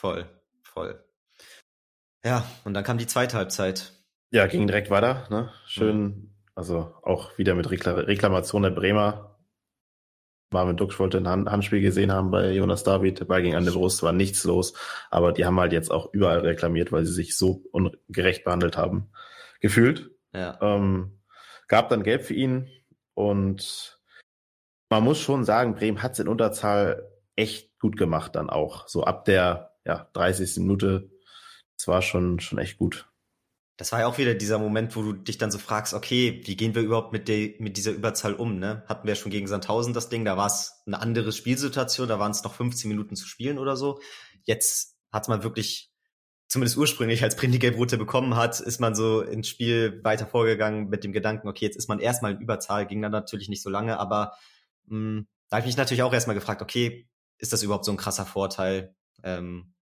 [0.00, 0.26] Voll,
[0.62, 1.04] voll.
[2.24, 3.92] Ja, und dann kam die zweite Halbzeit.
[4.30, 5.26] Ja, ging direkt weiter.
[5.30, 5.52] Ne?
[5.66, 6.34] Schön, mhm.
[6.54, 9.36] also auch wieder mit Reklamation der Bremer.
[10.50, 13.20] Marvin Dux wollte ein Handspiel gesehen haben bei Jonas David.
[13.20, 14.72] Der Ball ging an der Brust, war nichts los.
[15.10, 19.10] Aber die haben halt jetzt auch überall reklamiert, weil sie sich so ungerecht behandelt haben.
[19.60, 20.10] Gefühlt.
[20.32, 20.58] Ja.
[20.60, 21.20] Ähm,
[21.68, 22.68] gab dann Gelb für ihn.
[23.14, 24.00] Und
[24.90, 28.88] man muss schon sagen, Bremen hat es in Unterzahl echt gut gemacht dann auch.
[28.88, 30.58] So ab der ja, 30.
[30.58, 31.10] Minute.
[31.76, 33.08] Das war schon, schon echt gut
[33.78, 36.56] das war ja auch wieder dieser Moment, wo du dich dann so fragst, okay, wie
[36.56, 38.58] gehen wir überhaupt mit, der mit dieser Überzahl um?
[38.58, 38.82] Ne?
[38.88, 42.32] Hatten wir schon gegen Sandhausen das Ding, da war es eine andere Spielsituation, da waren
[42.32, 44.00] es noch 15 Minuten zu spielen oder so.
[44.42, 45.87] Jetzt hat man wirklich,
[46.48, 51.12] zumindest ursprünglich, als Gelbrote bekommen hat, ist man so ins Spiel weiter vorgegangen mit dem
[51.12, 54.32] Gedanken, okay, jetzt ist man erstmal in Überzahl, ging dann natürlich nicht so lange, aber
[54.86, 57.08] mh, hm, da habe ich mich natürlich auch erstmal gefragt, okay,
[57.38, 58.94] ist das überhaupt so ein krasser Vorteil?
[59.22, 59.74] Ähm,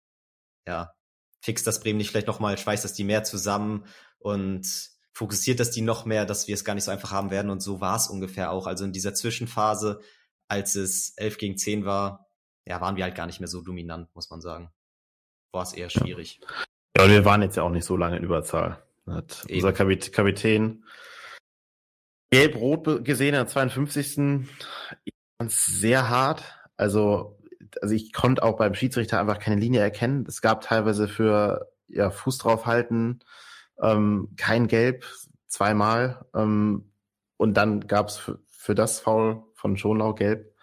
[0.66, 0.92] ja,
[1.40, 3.86] fixt das Bremen nicht vielleicht nochmal, schweißt das die mehr zusammen
[4.18, 4.66] und
[5.12, 7.50] fokussiert das die noch mehr, dass wir es gar nicht so einfach haben werden.
[7.50, 8.66] Und so war es ungefähr auch.
[8.66, 10.00] Also in dieser Zwischenphase,
[10.46, 12.26] als es 11 gegen 10 war,
[12.66, 14.70] ja, waren wir halt gar nicht mehr so dominant, muss man sagen.
[15.56, 16.40] War es eher schwierig.
[16.96, 18.82] Ja, und wir waren jetzt ja auch nicht so lange in Überzahl.
[19.06, 19.56] Hat Eben.
[19.56, 20.84] unser Kapit Kapitän
[22.30, 24.46] gelb-rot gesehen in der 52.
[25.48, 26.42] Sehr hart.
[26.76, 27.38] Also
[27.82, 30.24] also ich konnte auch beim Schiedsrichter einfach keine Linie erkennen.
[30.28, 33.20] Es gab teilweise für ja, Fuß draufhalten
[33.80, 35.04] ähm, kein Gelb,
[35.48, 36.24] zweimal.
[36.34, 36.92] Ähm,
[37.36, 40.54] und dann gab es für, für das Foul von Schonlau gelb.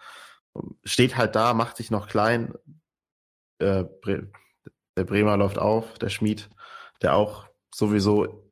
[0.84, 2.54] Steht halt da, macht sich noch klein.
[3.58, 3.84] Äh,
[4.96, 6.48] der Bremer läuft auf, der Schmied,
[7.02, 8.50] der auch sowieso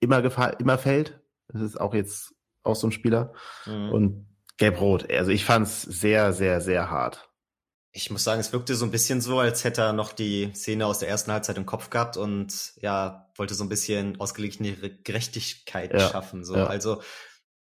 [0.00, 1.20] immer immer fällt.
[1.48, 3.32] Das ist auch jetzt auch so ein Spieler.
[3.66, 3.90] Mhm.
[3.90, 5.10] Und gelb-rot.
[5.10, 7.28] Also ich fand es sehr, sehr, sehr hart.
[7.92, 10.86] Ich muss sagen, es wirkte so ein bisschen so, als hätte er noch die Szene
[10.86, 15.92] aus der ersten Halbzeit im Kopf gehabt und ja, wollte so ein bisschen ausgeglichene Gerechtigkeit
[15.92, 16.44] ja, schaffen.
[16.44, 16.56] So.
[16.56, 16.66] Ja.
[16.66, 17.02] Also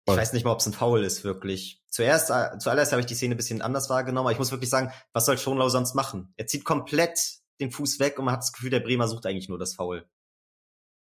[0.06, 1.84] ich weiß nicht mal, ob es ein Foul ist, wirklich.
[1.88, 4.70] Zuerst, äh, zuallererst habe ich die Szene ein bisschen anders wahrgenommen, aber ich muss wirklich
[4.70, 6.34] sagen, was soll Schonlau sonst machen?
[6.38, 9.50] Er zieht komplett den Fuß weg und man hat das Gefühl, der Bremer sucht eigentlich
[9.50, 10.06] nur das Foul.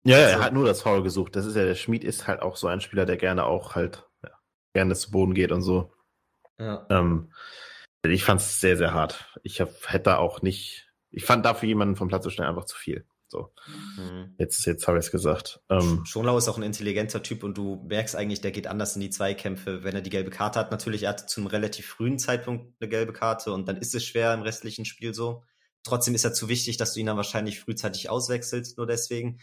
[0.04, 1.34] Ja, also, er hat nur das Foul gesucht.
[1.34, 4.06] Das ist ja, der Schmied ist halt auch so ein Spieler, der gerne auch halt,
[4.22, 4.30] ja,
[4.74, 5.92] gerne zu Boden geht und so.
[6.58, 6.86] Ja.
[6.90, 7.32] Ähm,
[8.02, 9.32] ich fand es sehr, sehr hart.
[9.42, 12.76] Ich hab, hätte auch nicht, ich fand dafür jemanden vom Platz zu stellen einfach zu
[12.76, 13.06] viel.
[13.28, 13.52] So.
[13.96, 14.34] Mhm.
[14.38, 15.60] Jetzt, jetzt habe ich es gesagt.
[15.70, 19.00] Ähm, Schonlau ist auch ein intelligenter Typ und du merkst eigentlich, der geht anders in
[19.00, 20.70] die Zweikämpfe, wenn er die gelbe Karte hat.
[20.70, 24.04] Natürlich, er hatte zu einem relativ frühen Zeitpunkt eine gelbe Karte und dann ist es
[24.04, 25.42] schwer im restlichen Spiel so.
[25.84, 29.40] Trotzdem ist er zu wichtig, dass du ihn dann wahrscheinlich frühzeitig auswechselst, nur deswegen.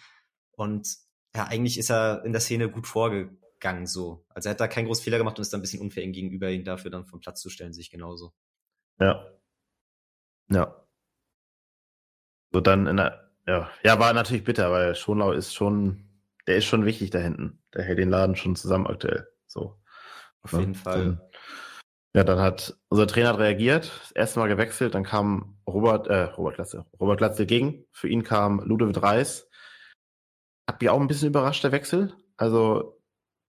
[0.51, 0.97] Und
[1.35, 4.25] ja, eigentlich ist er in der Szene gut vorgegangen so.
[4.29, 6.13] Also er hat da keinen großen Fehler gemacht und ist da ein bisschen unfair ihm
[6.13, 8.33] gegenüber, ihn dafür dann vom Platz zu stellen, sich genauso.
[8.99, 9.31] Ja.
[10.49, 10.83] Ja.
[12.51, 16.09] So dann in der, ja, ja, war natürlich bitter, weil Schonlau ist schon,
[16.47, 17.63] der ist schon wichtig da hinten.
[17.73, 19.31] Der hält den Laden schon zusammen aktuell.
[19.47, 19.79] So.
[20.41, 21.29] Auf jeden Fall.
[22.13, 26.55] Ja, dann hat unser Trainer reagiert, das erste Mal gewechselt, dann kam Robert, äh, Robert
[26.55, 27.85] Glatze, Robert Glatze gegen.
[27.91, 29.49] Für ihn kam Ludovic Reis.
[30.67, 32.13] Hat mich auch ein bisschen überrascht, der Wechsel.
[32.35, 33.01] Also,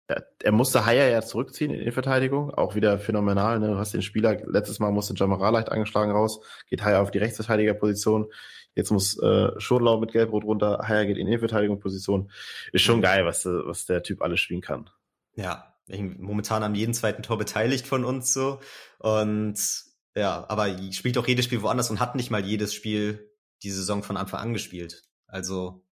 [0.07, 2.55] er, er musste Haier ja zurückziehen in die Verteidigung.
[2.55, 3.68] Auch wieder phänomenal, ne?
[3.68, 7.18] Du hast den Spieler, letztes Mal musste Jamara leicht angeschlagen raus, geht Haier auf die
[7.18, 8.27] Rechtsverteidigerposition.
[8.77, 12.31] Jetzt muss äh, Schurlau mit Gelbrot runter, Haier geht in die Innenverteidigungsposition.
[12.72, 14.88] Ist schon geil, was, was der Typ alles spielen kann.
[15.35, 18.61] Ja, momentan am jeden zweiten Tor beteiligt von uns so.
[18.99, 19.59] Und
[20.14, 23.31] ja, aber spielt auch jedes Spiel woanders und hat nicht mal jedes Spiel
[23.62, 25.05] die Saison von Anfang an gespielt.
[25.27, 25.85] Also,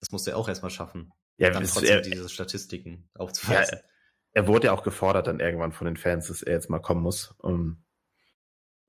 [0.00, 1.12] das musste er auch erstmal schaffen.
[1.36, 3.78] Ja, dann trotzdem er, diese Statistiken aufzuweisen.
[3.78, 3.88] Ja,
[4.32, 7.02] er wurde ja auch gefordert dann irgendwann von den Fans, dass er jetzt mal kommen
[7.02, 7.34] muss.
[7.38, 7.84] Und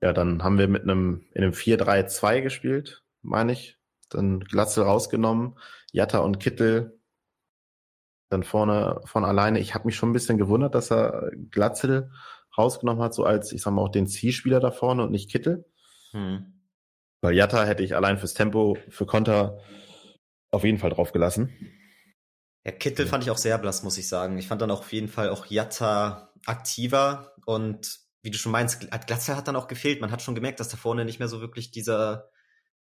[0.00, 3.78] ja, dann haben wir mit einem, in einem 4-3-2 gespielt, meine ich.
[4.08, 5.58] Dann Glatzel rausgenommen,
[5.92, 6.99] Jatta und Kittel
[8.30, 9.58] dann vorne von alleine.
[9.58, 12.10] Ich habe mich schon ein bisschen gewundert, dass er Glatzel
[12.56, 15.66] rausgenommen hat, so als, ich sag mal, auch den Zielspieler da vorne und nicht Kittel.
[16.12, 16.60] Hm.
[17.20, 19.58] Weil Jatta hätte ich allein fürs Tempo, für Konter
[20.50, 21.50] auf jeden Fall drauf gelassen.
[22.64, 24.38] Ja, Kittel fand ich auch sehr blass, muss ich sagen.
[24.38, 28.80] Ich fand dann auch auf jeden Fall auch Jatta aktiver und wie du schon meinst,
[29.06, 30.00] Glatzel hat dann auch gefehlt.
[30.00, 32.30] Man hat schon gemerkt, dass da vorne nicht mehr so wirklich dieser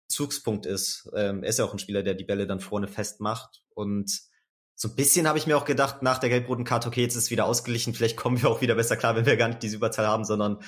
[0.08, 1.10] Zugspunkt ist.
[1.14, 4.10] Ähm, er ist ja auch ein Spieler, der die Bälle dann vorne festmacht und
[4.76, 7.24] so ein bisschen habe ich mir auch gedacht, nach der gelb-roten Karte, okay, jetzt ist
[7.24, 9.76] es wieder ausgeglichen, vielleicht kommen wir auch wieder besser klar, wenn wir gar nicht diese
[9.76, 10.58] Überzahl haben, sondern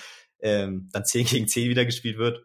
[0.41, 2.43] ähm, dann 10 gegen 10 wieder gespielt wird.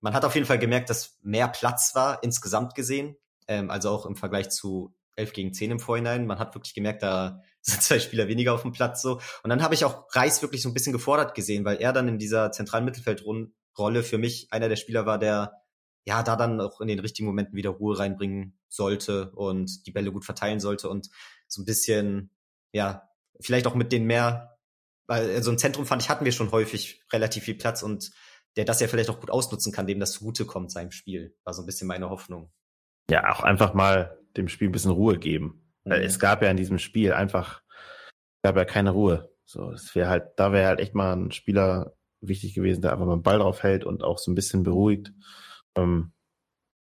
[0.00, 3.16] Man hat auf jeden Fall gemerkt, dass mehr Platz war, insgesamt gesehen,
[3.48, 6.26] ähm, also auch im Vergleich zu 11 gegen 10 im Vorhinein.
[6.26, 9.20] Man hat wirklich gemerkt, da sind zwei Spieler weniger auf dem Platz so.
[9.42, 12.08] Und dann habe ich auch Reis wirklich so ein bisschen gefordert gesehen, weil er dann
[12.08, 15.52] in dieser zentralen Mittelfeldrolle für mich einer der Spieler war, der
[16.06, 20.12] ja, da dann auch in den richtigen Momenten wieder Ruhe reinbringen sollte und die Bälle
[20.12, 21.08] gut verteilen sollte und
[21.48, 22.30] so ein bisschen,
[22.72, 23.08] ja,
[23.40, 24.56] vielleicht auch mit den mehr,
[25.08, 28.12] weil so also ein Zentrum fand ich, hatten wir schon häufig relativ viel Platz und
[28.56, 31.36] der das ja vielleicht auch gut ausnutzen kann, dem das zugutekommt, seinem Spiel.
[31.44, 32.52] War so ein bisschen meine Hoffnung.
[33.10, 35.72] Ja, auch einfach mal dem Spiel ein bisschen Ruhe geben.
[35.84, 35.92] Mhm.
[35.92, 37.62] Es gab ja in diesem Spiel einfach,
[38.42, 39.30] gab ja keine Ruhe.
[39.44, 43.06] So, es wäre halt, da wäre halt echt mal ein Spieler wichtig gewesen, der einfach
[43.06, 45.12] mal den Ball drauf hält und auch so ein bisschen beruhigt.
[45.76, 46.12] Ähm,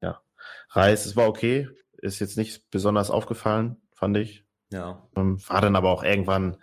[0.01, 0.23] ja,
[0.70, 1.68] Reis, es war okay,
[1.99, 4.44] ist jetzt nicht besonders aufgefallen, fand ich.
[4.70, 5.09] Ja.
[5.16, 6.62] Ähm, war dann aber auch irgendwann,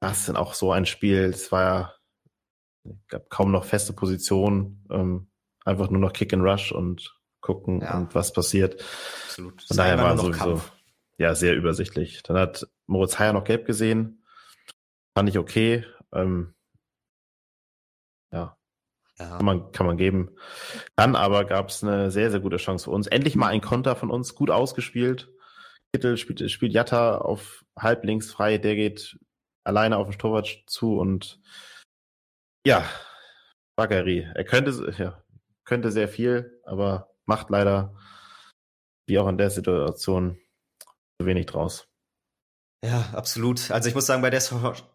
[0.00, 1.94] das ist dann auch so ein Spiel, es war ja,
[3.08, 5.30] gab kaum noch feste Positionen, ähm,
[5.64, 7.96] einfach nur noch Kick and Rush und gucken ja.
[7.96, 8.82] und was passiert.
[9.26, 9.62] Absolut.
[9.62, 10.72] Von daher war sowieso, Kampf.
[11.18, 12.22] ja, sehr übersichtlich.
[12.22, 14.24] Dann hat Moritz Heyer noch gelb gesehen.
[15.14, 15.84] Fand ich okay.
[16.12, 16.54] Ähm,
[18.32, 18.57] ja,
[19.18, 19.36] ja.
[19.36, 20.30] Kann, man, kann man geben.
[20.96, 23.06] Dann aber gab es eine sehr, sehr gute Chance für uns.
[23.06, 25.28] Endlich mal ein Konter von uns, gut ausgespielt.
[25.92, 29.18] Kittel spielt, spielt Jatta auf halb links frei, der geht
[29.64, 31.40] alleine auf den Torwart zu und
[32.66, 32.84] ja,
[33.76, 34.28] Baggeri.
[34.34, 35.22] Er könnte, ja,
[35.64, 37.96] könnte sehr viel, aber macht leider,
[39.06, 40.38] wie auch in der Situation,
[41.20, 41.88] zu wenig draus.
[42.84, 43.70] Ja, absolut.
[43.70, 44.42] Also ich muss sagen, bei der,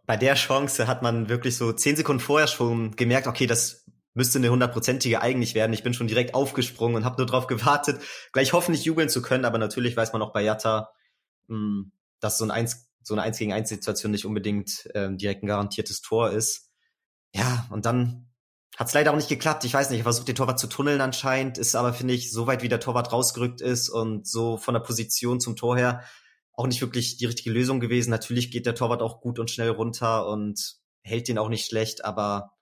[0.06, 4.40] bei der Chance hat man wirklich so zehn Sekunden vorher schon gemerkt, okay, das müsste
[4.40, 5.74] eine hundertprozentige eigentlich werden.
[5.74, 9.46] Ich bin schon direkt aufgesprungen und habe nur darauf gewartet, gleich hoffentlich jubeln zu können.
[9.46, 10.92] Aber natürlich weiß man auch bei Jatta,
[11.48, 15.44] hm, dass so, ein Eins, so eine Eins gegen Eins Situation nicht unbedingt ähm, direkt
[15.44, 16.70] ein garantiertes Tor ist.
[17.34, 18.30] Ja, und dann
[18.78, 19.66] hat es leider auch nicht geklappt.
[19.66, 22.48] Ich weiß nicht, er versucht den Torwart zu tunneln anscheinend, ist aber, finde ich, so
[22.48, 26.04] weit wie der Torwart rausgerückt ist und so von der Position zum Tor her
[26.54, 28.12] auch nicht wirklich die richtige Lösung gewesen.
[28.12, 32.06] Natürlich geht der Torwart auch gut und schnell runter und hält den auch nicht schlecht,
[32.06, 32.54] aber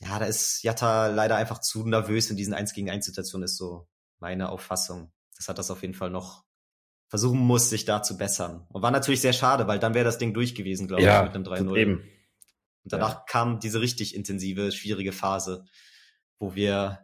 [0.00, 3.56] ja, da ist Jatta leider einfach zu nervös in diesen 1 gegen 1 Situationen, ist
[3.56, 5.12] so meine Auffassung.
[5.36, 6.44] Das hat das auf jeden Fall noch
[7.08, 8.66] versuchen muss, sich da zu bessern.
[8.68, 11.26] Und war natürlich sehr schade, weil dann wäre das Ding durch gewesen, glaube ja, ich,
[11.26, 11.76] mit einem 3-0.
[11.76, 11.94] Eben.
[12.84, 13.24] Und danach ja.
[13.28, 15.64] kam diese richtig intensive, schwierige Phase,
[16.38, 17.00] wo wir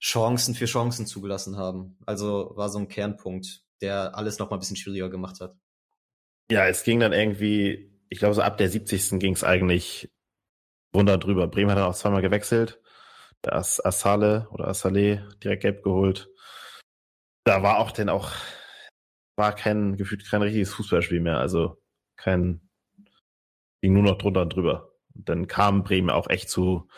[0.00, 1.98] Chancen für Chancen zugelassen haben.
[2.06, 5.54] Also war so ein Kernpunkt, der alles noch mal ein bisschen schwieriger gemacht hat.
[6.50, 9.18] Ja, es ging dann irgendwie, ich glaube, so ab der 70.
[9.18, 10.10] ging es eigentlich
[10.92, 11.46] Wunder drüber.
[11.48, 12.80] Bremen hat dann auch zweimal gewechselt.
[13.42, 16.28] Da ist Asale oder Asale direkt gelb geholt.
[17.44, 18.32] Da war auch denn auch,
[19.36, 21.38] war kein, gefühlt kein richtiges Fußballspiel mehr.
[21.38, 21.80] Also
[22.16, 22.68] kein,
[23.80, 24.92] ging nur noch drunter und drüber.
[25.14, 26.88] Und dann kam Bremen auch echt zu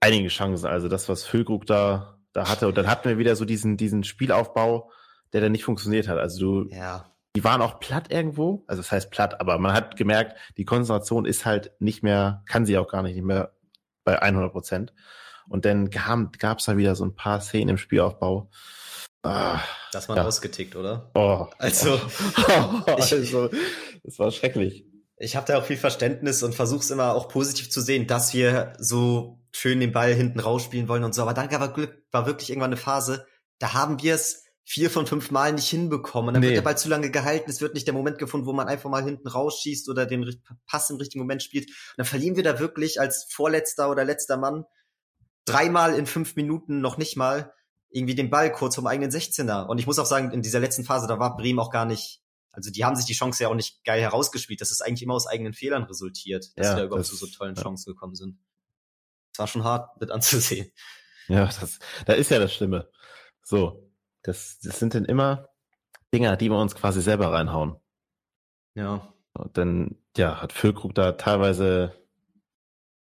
[0.00, 0.66] einigen Chancen.
[0.66, 2.68] Also das, was Füllkrug da, da hatte.
[2.68, 4.90] Und dann hatten wir wieder so diesen, diesen Spielaufbau,
[5.32, 6.18] der dann nicht funktioniert hat.
[6.18, 7.11] Also du, ja.
[7.34, 8.64] Die waren auch platt irgendwo.
[8.66, 12.66] Also das heißt platt, aber man hat gemerkt, die Konzentration ist halt nicht mehr, kann
[12.66, 13.52] sie auch gar nicht, nicht mehr
[14.04, 14.92] bei 100 Prozent.
[15.48, 18.50] Und dann gab es da wieder so ein paar Szenen im Spielaufbau.
[19.22, 19.60] Ah,
[19.92, 20.24] das war ja.
[20.24, 21.10] ausgetickt, oder?
[21.14, 21.46] Oh.
[21.58, 21.94] Also,
[22.48, 22.82] oh.
[22.86, 23.48] also
[24.02, 24.86] das war schrecklich.
[25.16, 28.34] Ich habe da auch viel Verständnis und versuche es immer auch positiv zu sehen, dass
[28.34, 31.22] wir so schön den Ball hinten rausspielen wollen und so.
[31.22, 33.26] Aber dann war, Glück, war wirklich irgendwann eine Phase,
[33.58, 36.28] da haben wir es vier von fünf Mal nicht hinbekommen.
[36.28, 36.48] Und dann nee.
[36.48, 37.50] wird der Ball zu lange gehalten.
[37.50, 40.90] Es wird nicht der Moment gefunden, wo man einfach mal hinten rausschießt oder den Pass
[40.90, 41.68] im richtigen Moment spielt.
[41.68, 44.64] Und dann verlieren wir da wirklich als vorletzter oder letzter Mann
[45.44, 47.52] dreimal in fünf Minuten noch nicht mal
[47.90, 49.66] irgendwie den Ball kurz vom eigenen 16er.
[49.66, 52.22] Und ich muss auch sagen, in dieser letzten Phase, da war Bremen auch gar nicht,
[52.52, 54.60] also die haben sich die Chance ja auch nicht geil herausgespielt.
[54.60, 57.16] Das ist eigentlich immer aus eigenen Fehlern resultiert, dass ja, sie da überhaupt das, zu
[57.16, 57.62] so tollen ja.
[57.62, 58.38] Chancen gekommen sind.
[59.32, 60.70] Das war schon hart mit anzusehen.
[61.28, 62.90] Ja, das, da ist ja das Schlimme.
[63.42, 63.91] So,
[64.22, 65.48] das, das sind dann immer
[66.14, 67.76] Dinger, die wir uns quasi selber reinhauen.
[68.74, 69.12] Ja.
[69.34, 71.94] Und dann, ja, hat Füllkrug da teilweise,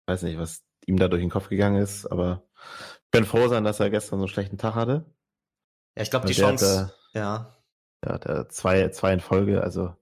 [0.08, 2.48] weiß nicht, was ihm da durch den Kopf gegangen ist, aber
[3.06, 5.06] ich bin froh sein, dass er gestern so einen schlechten Tag hatte.
[5.96, 7.54] Ja, ich glaube, die Chance, da, ja.
[8.06, 9.96] Ja, der zwei, zwei in Folge, also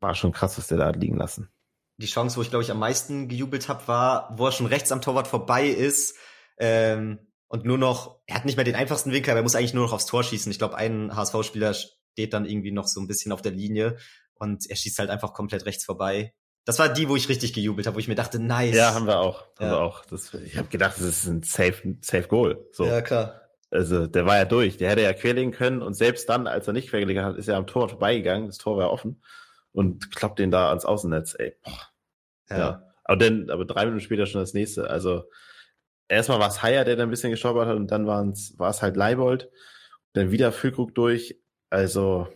[0.00, 1.50] war schon krass, was der da liegen lassen.
[1.98, 4.92] Die Chance, wo ich glaube ich am meisten gejubelt habe, war, wo er schon rechts
[4.92, 6.16] am Torwart vorbei ist
[6.58, 9.74] ähm, und nur noch, er hat nicht mehr den einfachsten Winkel, aber er muss eigentlich
[9.74, 10.50] nur noch aufs Tor schießen.
[10.50, 13.96] Ich glaube, ein HSV-Spieler steht dann irgendwie noch so ein bisschen auf der Linie
[14.34, 16.34] und er schießt halt einfach komplett rechts vorbei.
[16.64, 18.74] Das war die, wo ich richtig gejubelt habe, wo ich mir dachte, nice.
[18.74, 19.42] Ja, haben wir auch.
[19.58, 19.70] Haben ja.
[19.70, 20.04] wir auch.
[20.06, 22.66] Das, ich habe gedacht, das ist ein safe, safe Goal.
[22.72, 22.84] So.
[22.84, 23.40] Ja, klar.
[23.70, 24.76] Also, der war ja durch.
[24.76, 27.56] Der hätte ja querlegen können und selbst dann, als er nicht quergelegen hat, ist er
[27.56, 28.48] am Tor vorbeigegangen.
[28.48, 29.22] Das Tor war offen
[29.70, 31.36] und klappt den da ans Außennetz.
[31.38, 31.80] Ey, boah.
[32.50, 32.58] Ja.
[32.58, 32.92] ja.
[33.04, 34.90] Aber dann, aber drei Minuten später schon das nächste.
[34.90, 35.24] Also,
[36.08, 38.96] erstmal war es Haier, der da ein bisschen geschaubert hat und dann war es halt
[38.96, 39.50] Leibold.
[40.12, 41.40] Dann wieder Füllkrug durch.
[41.70, 42.28] Also,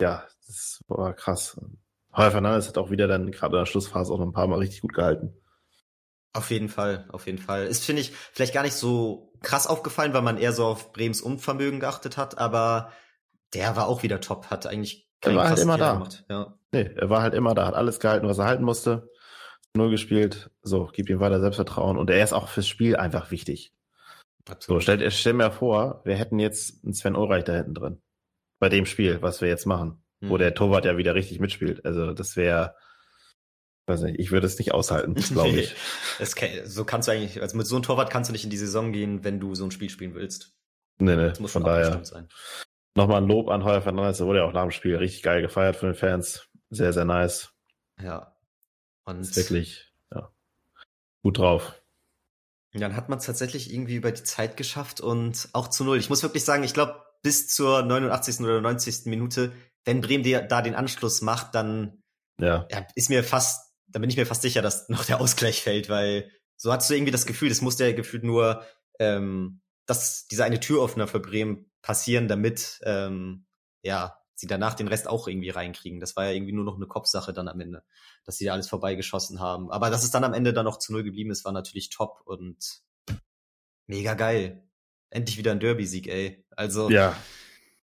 [0.00, 1.60] ja, das war krass.
[2.14, 4.58] Heuer Fernandes hat auch wieder dann gerade in der Schlussphase auch noch ein paar Mal
[4.58, 5.34] richtig gut gehalten.
[6.34, 7.66] Auf jeden Fall, auf jeden Fall.
[7.66, 11.20] Ist, finde ich, vielleicht gar nicht so krass aufgefallen, weil man eher so auf Brems
[11.20, 12.92] Unvermögen geachtet hat, aber
[13.54, 15.94] der war auch wieder top, hat eigentlich er war halt immer da.
[15.94, 16.24] Gemacht.
[16.28, 16.58] Ja.
[16.72, 19.10] Nee, er war halt immer da, hat alles gehalten, was er halten musste.
[19.76, 23.72] Null gespielt, so, gib ihm weiter Selbstvertrauen und er ist auch fürs Spiel einfach wichtig.
[24.48, 24.82] Absolut.
[24.82, 28.00] So, stell, stell mir vor, wir hätten jetzt einen Sven Ulreich da hinten drin.
[28.58, 30.30] Bei dem Spiel, was wir jetzt machen hm.
[30.30, 31.84] wo der Torwart ja wieder richtig mitspielt.
[31.84, 32.74] Also das wäre,
[33.86, 35.74] weiß nicht, ich würde es nicht aushalten, glaube ich.
[36.34, 38.56] kann, so kannst du eigentlich, also mit so einem Torwart kannst du nicht in die
[38.56, 40.54] Saison gehen, wenn du so ein Spiel spielen willst.
[41.00, 42.04] Nee, nee, das muss von daher.
[42.04, 42.28] Sein.
[42.96, 45.40] Nochmal ein Lob an Heuer Fernandes, der wurde ja auch nach dem Spiel richtig geil
[45.42, 46.48] gefeiert von den Fans.
[46.70, 47.52] Sehr, sehr nice.
[48.02, 48.36] Ja.
[49.08, 50.30] Und ist wirklich, ja,
[51.22, 51.74] gut drauf.
[52.72, 55.98] Dann hat man es tatsächlich irgendwie über die Zeit geschafft und auch zu null.
[55.98, 58.40] Ich muss wirklich sagen, ich glaube, bis zur 89.
[58.40, 59.06] oder 90.
[59.06, 59.52] Minute
[59.88, 62.02] wenn Bremen da den Anschluss macht, dann
[62.38, 62.66] ja.
[62.70, 62.86] ja.
[62.94, 66.30] ist mir fast, dann bin ich mir fast sicher, dass noch der Ausgleich fällt, weil
[66.56, 68.64] so hast du irgendwie das Gefühl, das muss ja gefühlt nur,
[68.98, 73.46] ähm, dass dieser eine Türöffner für Bremen passieren, damit ähm,
[73.82, 76.00] ja sie danach den Rest auch irgendwie reinkriegen.
[76.00, 77.82] Das war ja irgendwie nur noch eine Kopfsache dann am Ende,
[78.24, 79.70] dass sie da alles vorbeigeschossen haben.
[79.70, 82.20] Aber dass es dann am Ende dann noch zu null geblieben ist, war natürlich top
[82.24, 82.82] und
[83.86, 84.68] mega geil.
[85.10, 86.44] Endlich wieder ein Derby-Sieg, ey.
[86.50, 87.16] Also ja.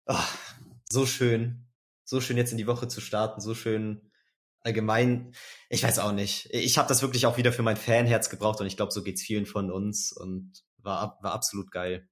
[0.06, 0.15] Oh,
[0.91, 1.67] so schön
[2.12, 4.12] so schön jetzt in die Woche zu starten, so schön
[4.60, 5.34] allgemein.
[5.69, 6.49] Ich weiß auch nicht.
[6.51, 9.21] Ich habe das wirklich auch wieder für mein Fanherz gebraucht und ich glaube, so geht's
[9.21, 12.10] vielen von uns und war, war absolut geil.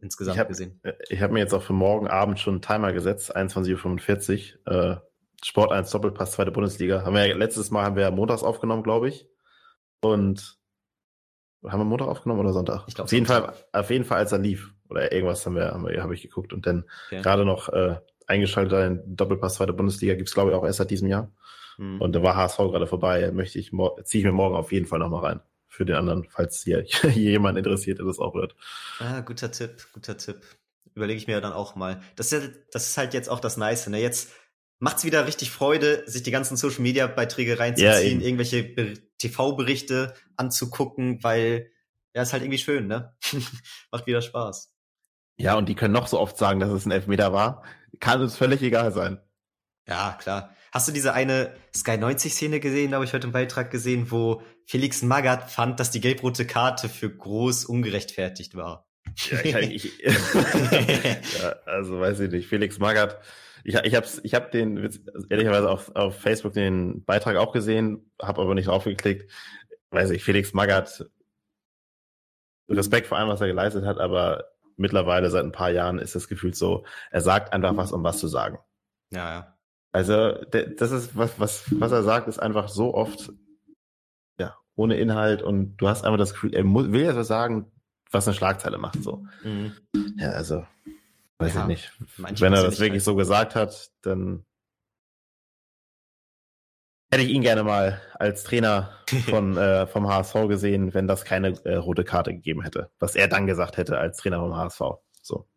[0.00, 0.80] Insgesamt ich hab, gesehen.
[0.82, 4.72] Äh, ich habe mir jetzt auch für morgen Abend schon einen Timer gesetzt, 21.45 Uhr.
[4.72, 4.96] Äh,
[5.44, 7.04] Sport 1 Doppelpass, zweite Bundesliga.
[7.04, 9.28] Haben wir ja, letztes Mal haben wir ja montags aufgenommen, glaube ich.
[10.00, 10.58] Und
[11.64, 12.84] haben wir Montag aufgenommen oder Sonntag?
[12.86, 14.72] Ich glaub, auf jeden Fall, auf jeden Fall, als er lief.
[14.88, 17.20] Oder irgendwas haben wir, haben wir, habe ich geguckt und dann okay.
[17.22, 20.90] gerade noch äh, eingeschaltet, ein Doppelpass zweiter Bundesliga gibt es, glaube ich, auch erst seit
[20.90, 21.30] diesem Jahr.
[21.76, 22.00] Mhm.
[22.00, 23.70] Und da war HSV gerade vorbei, möchte ich,
[24.04, 25.40] ziehe ich mir morgen auf jeden Fall nochmal rein.
[25.68, 28.56] Für den anderen, falls hier, hier jemand interessiert, der das auch wird.
[28.98, 30.40] Ah, guter Tipp, guter Tipp.
[30.94, 32.02] Überlege ich mir dann auch mal.
[32.16, 34.00] Das ist, ja, das ist halt jetzt auch das Nice, ne?
[34.00, 34.30] Jetzt
[34.80, 38.74] macht's wieder richtig Freude, sich die ganzen Social Media Beiträge reinzuziehen, ja, irgendwelche
[39.18, 41.70] TV-Berichte anzugucken, weil
[42.14, 43.14] ja, ist halt irgendwie schön, ne?
[43.92, 44.72] Macht wieder Spaß.
[45.36, 47.62] Ja, und die können noch so oft sagen, dass es ein Elfmeter war.
[48.00, 49.20] Kann uns völlig egal sein.
[49.86, 50.54] Ja, klar.
[50.72, 54.42] Hast du diese eine Sky 90 Szene gesehen, habe ich heute im Beitrag gesehen, wo
[54.68, 58.86] Felix Magath fand, dass die gelb-rote Karte für groß ungerechtfertigt war?
[59.16, 60.04] Ja, ich, ich,
[61.42, 62.48] ja, also weiß ich nicht.
[62.48, 63.18] Felix Magath,
[63.64, 64.76] ich, ich habe ich hab den
[65.30, 69.32] ehrlicherweise auf, auf Facebook den Beitrag auch gesehen, habe aber nicht draufgeklickt.
[69.90, 71.06] Weiß ich, Felix Magath,
[72.68, 76.28] Respekt vor allem, was er geleistet hat, aber mittlerweile seit ein paar Jahren ist das
[76.28, 78.58] Gefühl so, er sagt einfach was, um was zu sagen.
[79.08, 79.58] Ja, ja.
[79.92, 83.32] Also das ist was, was, was er sagt, ist einfach so oft
[84.78, 87.70] ohne Inhalt und du hast einfach das Gefühl, er muss, will jetzt was sagen,
[88.10, 89.26] was eine Schlagzeile macht so.
[89.42, 89.72] Mhm.
[90.16, 90.64] Ja, also
[91.38, 91.92] weiß ja, ich nicht.
[92.16, 93.02] Wenn er das wirklich halt.
[93.02, 94.44] so gesagt hat, dann
[97.10, 98.92] hätte ich ihn gerne mal als Trainer
[99.28, 103.26] von äh, vom HSV gesehen, wenn das keine äh, rote Karte gegeben hätte, was er
[103.26, 104.80] dann gesagt hätte als Trainer vom HSV.
[105.22, 105.48] So.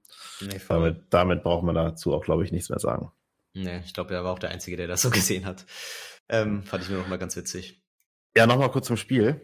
[0.42, 3.12] Nee, damit, damit braucht man dazu auch, glaube ich, nichts mehr sagen.
[3.54, 5.66] Nee, ich glaube, er war auch der Einzige, der das so gesehen hat.
[6.28, 7.81] Ähm, fand ich nur noch mal ganz witzig.
[8.36, 9.42] Ja, nochmal kurz zum Spiel.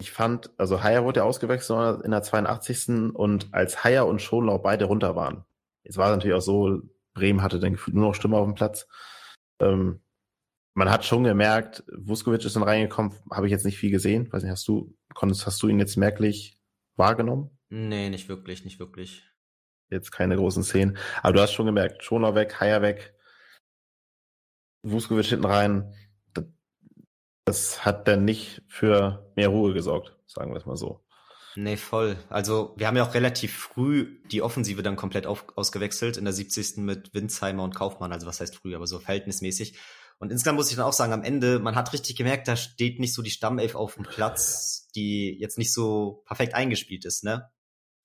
[0.00, 3.14] Ich fand, also Haier wurde ja ausgewechselt in der 82.
[3.14, 5.44] und als Haier und Schonlau beide runter waren.
[5.82, 6.82] Jetzt war es natürlich auch so,
[7.14, 8.86] Bremen hatte dann gefühlt nur noch Stimme auf dem Platz.
[9.60, 10.00] Ähm,
[10.74, 14.32] man hat schon gemerkt, Vuskovic ist dann reingekommen, habe ich jetzt nicht viel gesehen.
[14.32, 16.60] Weiß nicht, hast du, konntest, hast du ihn jetzt merklich
[16.94, 17.50] wahrgenommen?
[17.68, 19.28] Nee, nicht wirklich, nicht wirklich.
[19.90, 20.96] Jetzt keine großen Szenen.
[21.22, 23.14] Aber du hast schon gemerkt, Schoner weg, Haier weg,
[24.82, 25.92] Vuskovic hinten rein.
[27.48, 31.00] Das hat dann nicht für mehr Ruhe gesorgt, sagen wir es mal so.
[31.56, 32.16] Nee, voll.
[32.28, 36.34] Also wir haben ja auch relativ früh die Offensive dann komplett auf, ausgewechselt, in der
[36.34, 36.76] 70.
[36.76, 39.78] mit Winsheimer und Kaufmann, also was heißt früh, aber so verhältnismäßig.
[40.18, 43.00] Und insgesamt muss ich dann auch sagen, am Ende, man hat richtig gemerkt, da steht
[43.00, 47.50] nicht so die Stammelf auf dem Platz, die jetzt nicht so perfekt eingespielt ist, ne?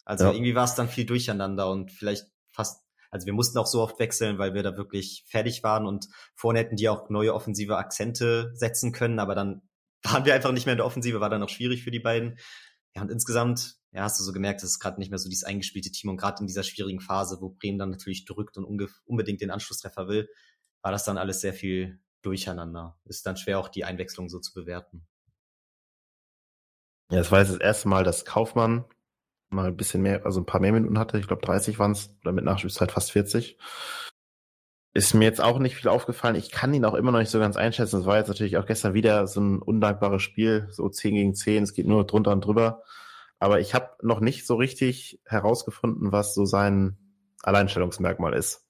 [0.05, 0.31] Also ja.
[0.31, 2.82] irgendwie war es dann viel durcheinander und vielleicht fast,
[3.13, 6.57] also wir mussten auch so oft wechseln, weil wir da wirklich fertig waren und vorne
[6.57, 9.61] hätten die auch neue offensive Akzente setzen können, aber dann
[10.03, 12.39] waren wir einfach nicht mehr in der Offensive, war dann auch schwierig für die beiden.
[12.95, 15.43] Ja, und insgesamt, ja, hast du so gemerkt, das ist gerade nicht mehr so dieses
[15.43, 18.65] eingespielte Team und gerade in dieser schwierigen Phase, wo Bremen dann natürlich drückt und
[19.05, 20.27] unbedingt den Anschlusstreffer will,
[20.81, 22.97] war das dann alles sehr viel durcheinander.
[23.05, 25.07] Ist dann schwer auch die Einwechslung so zu bewerten.
[27.11, 28.85] Ja, es war jetzt das erste Mal, dass Kaufmann
[29.53, 31.17] mal ein bisschen mehr, also ein paar mehr Minuten hatte.
[31.17, 33.57] Ich glaube 30 waren es oder mit Nachspielzeit fast 40.
[34.95, 36.35] Ist mir jetzt auch nicht viel aufgefallen.
[36.35, 38.01] Ich kann ihn auch immer noch nicht so ganz einschätzen.
[38.01, 41.63] Es war jetzt natürlich auch gestern wieder so ein undankbares Spiel, so 10 gegen 10.
[41.63, 42.83] Es geht nur drunter und drüber.
[43.39, 46.97] Aber ich habe noch nicht so richtig herausgefunden, was so sein
[47.41, 48.65] Alleinstellungsmerkmal ist.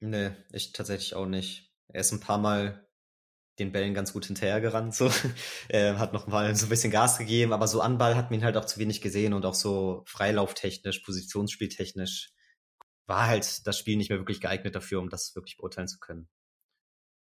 [0.00, 1.72] Nee, ich tatsächlich auch nicht.
[1.88, 2.87] Er ist ein paar Mal
[3.58, 5.10] den Bällen ganz gut hinterhergerannt, so.
[5.68, 8.44] er hat noch mal so ein bisschen Gas gegeben, aber so Anball hat man ihn
[8.44, 12.32] halt auch zu wenig gesehen und auch so freilauftechnisch, positionsspieltechnisch
[13.06, 16.28] war halt das Spiel nicht mehr wirklich geeignet dafür, um das wirklich beurteilen zu können.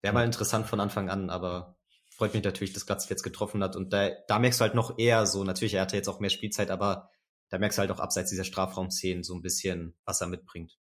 [0.02, 1.78] Wäre mal interessant von Anfang an, aber
[2.10, 4.98] freut mich natürlich, dass Glatz jetzt getroffen hat und da, da merkst du halt noch
[4.98, 7.10] eher so, natürlich, er hatte jetzt auch mehr Spielzeit, aber
[7.50, 10.78] da merkst du halt auch abseits dieser Strafraumszenen so ein bisschen, was er mitbringt.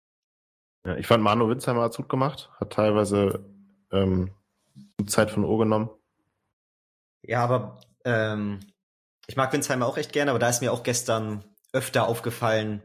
[0.84, 3.44] Ja, ich fand Manu Winzheimer hat's gut gemacht, hat teilweise
[3.92, 4.34] ähm,
[5.07, 5.91] Zeit von Ohr genommen.
[7.22, 8.61] Ja, aber ähm,
[9.26, 12.83] ich mag Winsheimer auch echt gerne, aber da ist mir auch gestern öfter aufgefallen,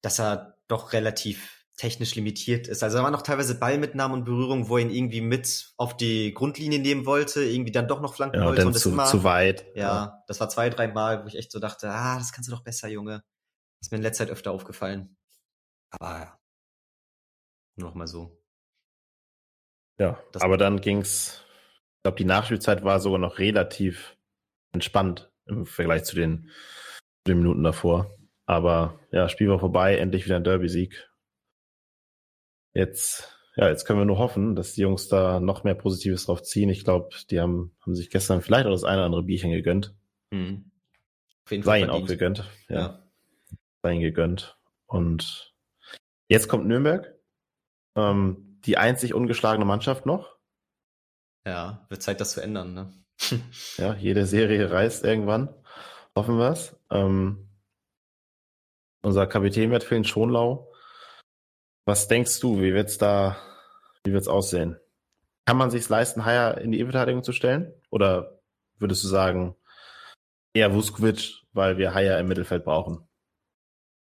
[0.00, 2.82] dass er doch relativ technisch limitiert ist.
[2.82, 6.32] Also da waren noch teilweise Ballmitnahmen und Berührungen, wo er ihn irgendwie mit auf die
[6.34, 8.66] Grundlinie nehmen wollte, irgendwie dann doch noch flanken ja, wollte.
[8.66, 9.66] und das zu, immer, zu weit.
[9.74, 12.48] Ja, ja, das war zwei, drei Mal, wo ich echt so dachte, ah, das kannst
[12.48, 13.24] du doch besser, Junge.
[13.80, 15.16] Das ist mir in letzter Zeit öfter aufgefallen.
[15.90, 16.38] Aber ja,
[17.76, 18.41] nur noch mal so.
[20.02, 21.44] Ja, das aber dann ging's,
[21.98, 24.16] ich glaube, die Nachspielzeit war sogar noch relativ
[24.72, 26.50] entspannt im Vergleich zu den,
[27.28, 28.18] den Minuten davor.
[28.44, 31.08] Aber ja, Spiel war vorbei, endlich wieder ein Derby-Sieg.
[32.74, 36.42] Jetzt, ja, jetzt können wir nur hoffen, dass die Jungs da noch mehr Positives drauf
[36.42, 36.68] ziehen.
[36.68, 39.94] Ich glaube, die haben, haben sich gestern vielleicht auch das eine oder andere Bierchen gegönnt.
[40.32, 40.72] Mhm.
[41.44, 42.50] Auf jeden Sei ihnen auch gegönnt.
[42.68, 42.76] Ja.
[42.76, 43.06] ja.
[43.82, 44.58] Sei ihnen gegönnt.
[44.86, 45.54] Und
[46.26, 47.14] jetzt kommt Nürnberg.
[47.94, 50.36] Ähm, die einzig ungeschlagene Mannschaft noch.
[51.46, 52.92] Ja, wird Zeit, das zu ändern, ne?
[53.76, 55.54] ja, jede Serie reißt irgendwann.
[56.16, 56.76] Hoffen wir es.
[56.90, 57.48] Ähm,
[59.02, 60.70] unser Kapitän wird fehlen, Schonlau.
[61.84, 63.36] Was denkst du, wie wird's da,
[64.04, 64.78] wie wird's aussehen?
[65.46, 67.72] Kann man sich's leisten, Haier in die Innenverteidigung zu stellen?
[67.90, 68.38] Oder
[68.78, 69.56] würdest du sagen,
[70.54, 73.08] eher Vuskovic, weil wir Haier im Mittelfeld brauchen?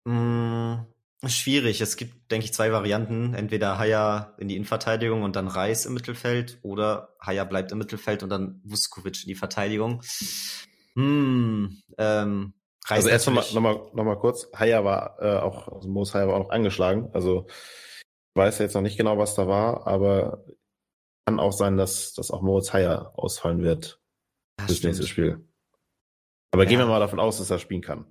[0.06, 0.86] Mm,
[1.26, 1.82] Schwierig.
[1.82, 3.34] Es gibt, denke ich, zwei Varianten.
[3.34, 8.22] Entweder Haya in die Innenverteidigung und dann Reis im Mittelfeld oder Haya bleibt im Mittelfeld
[8.22, 10.04] und dann Vuskovic in die Verteidigung.
[10.96, 12.54] Hm, ähm,
[12.86, 14.48] Reis also erst nochmal noch mal, noch mal kurz.
[14.56, 17.10] Haya war äh, auch, also Moos Haya war auch noch angeschlagen.
[17.14, 20.46] Also ich weiß jetzt noch nicht genau, was da war, aber
[21.26, 24.00] kann auch sein, dass, dass auch Moritz Haya ausfallen wird
[24.58, 25.46] das nächste Spiel.
[26.52, 26.70] Aber ja.
[26.70, 28.06] gehen wir mal davon aus, dass er spielen kann.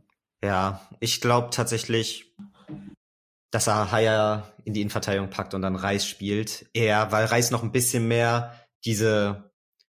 [0.44, 2.34] Ja, ich glaube tatsächlich,
[3.50, 6.66] dass er Haier in die Innenverteidigung packt und dann Reis spielt.
[6.72, 9.52] Eher, weil Reis noch ein bisschen mehr diese,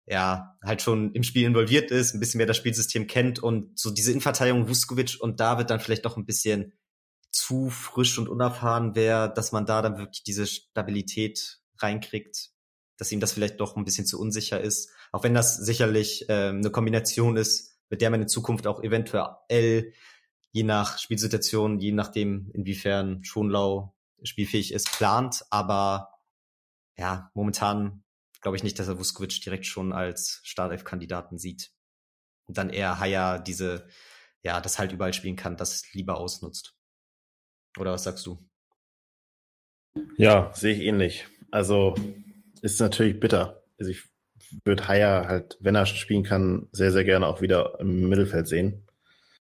[0.06, 3.90] ja, halt schon im Spiel involviert ist, ein bisschen mehr das Spielsystem kennt und so
[3.90, 6.72] diese Innenverteidigung Vuskovic und David dann vielleicht doch ein bisschen
[7.30, 12.50] zu frisch und unerfahren wäre, dass man da dann wirklich diese Stabilität reinkriegt,
[12.96, 14.90] dass ihm das vielleicht doch ein bisschen zu unsicher ist.
[15.12, 19.92] Auch wenn das sicherlich ähm, eine Kombination ist, mit der man in Zukunft auch eventuell
[20.52, 25.44] je nach Spielsituation, je nachdem, inwiefern Schonlau spielfähig ist, plant.
[25.50, 26.10] Aber
[26.96, 28.04] ja, momentan
[28.40, 31.70] glaube ich nicht, dass er Vuskovic direkt schon als Startelf-Kandidaten sieht.
[32.46, 33.86] Und dann eher Haya diese,
[34.42, 36.74] ja, das halt überall spielen kann, das lieber ausnutzt.
[37.78, 38.48] Oder was sagst du?
[40.16, 41.26] Ja, sehe ich ähnlich.
[41.50, 41.94] Also
[42.62, 43.62] ist natürlich bitter.
[43.78, 44.04] Also ich
[44.64, 48.87] würde Haya halt, wenn er spielen kann, sehr, sehr gerne auch wieder im Mittelfeld sehen.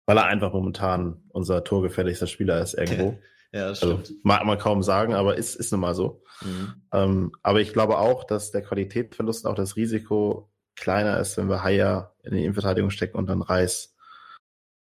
[0.08, 3.20] Weil er einfach momentan unser torgefährlichster Spieler ist irgendwo.
[3.52, 4.24] ja, das also, stimmt.
[4.24, 6.22] mag man kaum sagen, aber ist, ist nun mal so.
[6.40, 6.82] Mhm.
[6.92, 11.50] Ähm, aber ich glaube auch, dass der Qualitätsverlust und auch das Risiko kleiner ist, wenn
[11.50, 13.94] wir Haya in die Innenverteidigung stecken und dann Reis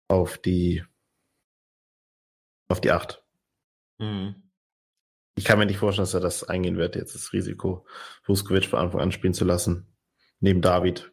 [0.08, 0.84] auf die
[2.68, 3.24] auf die Acht.
[4.00, 4.34] Mhm.
[5.36, 7.86] Ich kann mir nicht vorstellen, dass er das eingehen wird, jetzt das Risiko,
[8.24, 9.86] Vuskovic von Anfang an spielen zu lassen.
[10.40, 11.12] Neben David.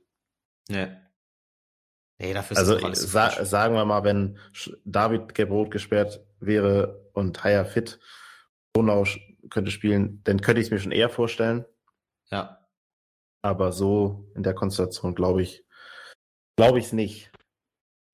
[0.70, 0.96] Ja.
[2.18, 4.38] Nee, dafür ist also sa sagen wir mal, wenn
[4.84, 8.00] David gelb-rot gesperrt wäre und Haya fit,
[8.72, 9.04] Donau
[9.50, 11.64] könnte spielen, dann könnte ich es mir schon eher vorstellen.
[12.30, 12.66] Ja.
[13.42, 15.64] Aber so in der Konstellation glaube ich,
[16.56, 17.30] glaube ich es nicht.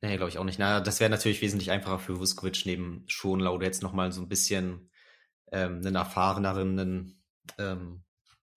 [0.02, 0.58] Nee, glaube ich auch nicht.
[0.58, 4.28] Na, das wäre natürlich wesentlich einfacher für Vuskovic neben Schonlau, der jetzt nochmal so ein
[4.28, 4.90] bisschen
[5.50, 7.22] ähm, einen erfahreneren,
[7.58, 8.04] ähm,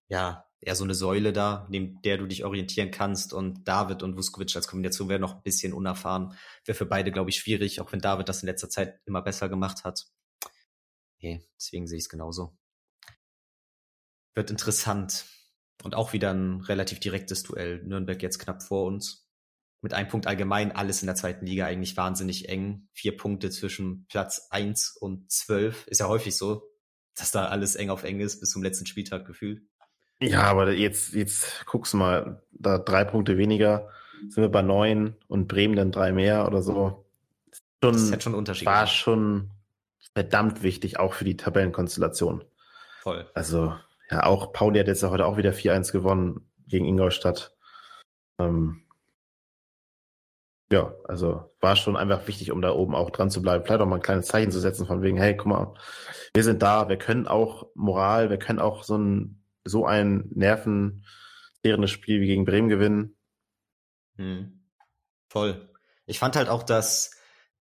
[0.10, 3.34] ja, eher so eine Säule da, neben der du dich orientieren kannst.
[3.34, 6.34] Und David und Vuskovic als Kombination wäre noch ein bisschen unerfahren.
[6.66, 9.50] Wäre für beide, glaube ich, schwierig, auch wenn David das in letzter Zeit immer besser
[9.50, 10.08] gemacht hat.
[11.20, 12.58] Nee, deswegen sehe ich es genauso.
[14.36, 15.26] Wird interessant.
[15.84, 17.84] Und auch wieder ein relativ direktes Duell.
[17.84, 19.28] Nürnberg jetzt knapp vor uns.
[19.82, 22.90] Mit einem Punkt allgemein alles in der zweiten Liga eigentlich wahnsinnig eng.
[22.94, 25.86] Vier Punkte zwischen Platz eins und zwölf.
[25.88, 26.64] Ist ja häufig so,
[27.16, 29.62] dass da alles eng auf eng ist bis zum letzten Spieltag gefühlt.
[30.20, 33.90] Ja, aber jetzt, jetzt guckst du mal, da drei Punkte weniger,
[34.30, 37.06] sind wir bei neun und Bremen dann drei mehr oder so.
[37.84, 38.66] Schon, das ist schon ein Unterschied.
[38.66, 39.52] War schon
[40.16, 42.44] verdammt wichtig, auch für die Tabellenkonstellation.
[43.02, 43.30] Voll.
[43.36, 43.76] Also,
[44.10, 47.56] ja, auch Pauli hat jetzt ja heute auch wieder 4-1 gewonnen gegen Ingolstadt.
[48.40, 48.88] Ähm,
[50.72, 53.64] ja, also war schon einfach wichtig, um da oben auch dran zu bleiben.
[53.64, 55.74] Vielleicht auch mal ein kleines Zeichen zu setzen von wegen, hey, guck mal,
[56.34, 59.37] wir sind da, wir können auch Moral, wir können auch so ein,
[59.68, 63.18] so ein nervenzehrendes Spiel wie gegen Bremen gewinnen.
[64.18, 64.64] Hm.
[65.30, 65.70] Voll.
[66.06, 67.12] Ich fand halt auch, dass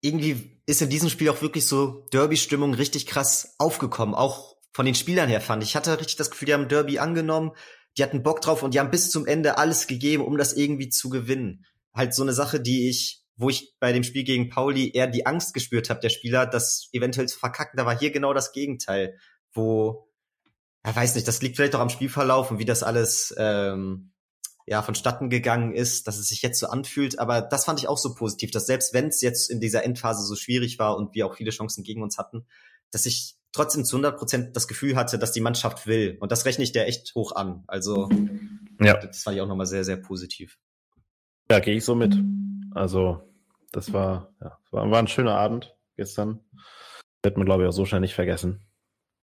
[0.01, 4.15] irgendwie ist in diesem Spiel auch wirklich so Derby-Stimmung richtig krass aufgekommen.
[4.15, 5.71] Auch von den Spielern her fand ich.
[5.71, 7.53] Ich hatte richtig das Gefühl, die haben Derby angenommen,
[7.97, 10.89] die hatten Bock drauf und die haben bis zum Ende alles gegeben, um das irgendwie
[10.89, 14.91] zu gewinnen halt so eine Sache, die ich, wo ich bei dem Spiel gegen Pauli
[14.93, 17.77] eher die Angst gespürt habe, der Spieler, das eventuell zu verkacken.
[17.77, 19.19] Da war hier genau das Gegenteil,
[19.53, 20.09] wo,
[20.83, 24.12] er weiß nicht, das liegt vielleicht auch am Spielverlauf und wie das alles ähm,
[24.66, 27.18] ja vonstatten gegangen ist, dass es sich jetzt so anfühlt.
[27.18, 30.24] Aber das fand ich auch so positiv, dass selbst wenn es jetzt in dieser Endphase
[30.24, 32.47] so schwierig war und wir auch viele Chancen gegen uns hatten,
[32.91, 36.16] dass ich trotzdem zu 100 Prozent das Gefühl hatte, dass die Mannschaft will.
[36.20, 37.64] Und das rechne ich der echt hoch an.
[37.66, 38.09] Also
[38.80, 38.95] ja.
[38.95, 40.59] das fand ich auch nochmal sehr, sehr positiv.
[41.51, 42.16] Ja, gehe ich so mit.
[42.74, 43.20] Also,
[43.72, 46.41] das war, ja, war, war ein schöner Abend gestern.
[47.22, 48.64] Wird man, glaube ich, auch so schnell nicht vergessen.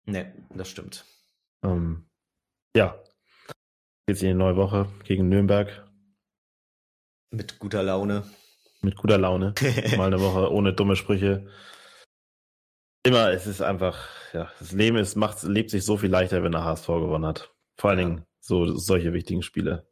[0.05, 0.25] Nee,
[0.55, 1.05] das stimmt.
[1.65, 2.05] Ähm,
[2.75, 3.01] ja.
[4.07, 5.89] Jetzt in die neue Woche gegen Nürnberg.
[7.31, 8.23] Mit guter Laune.
[8.81, 9.55] Mit guter Laune.
[9.97, 11.47] Mal eine Woche ohne dumme Sprüche.
[13.03, 16.51] Immer, es ist einfach, ja, das Leben ist, macht, lebt sich so viel leichter, wenn
[16.51, 17.53] der HSV gewonnen hat.
[17.77, 18.05] Vor allen ja.
[18.05, 19.87] Dingen so solche wichtigen Spiele.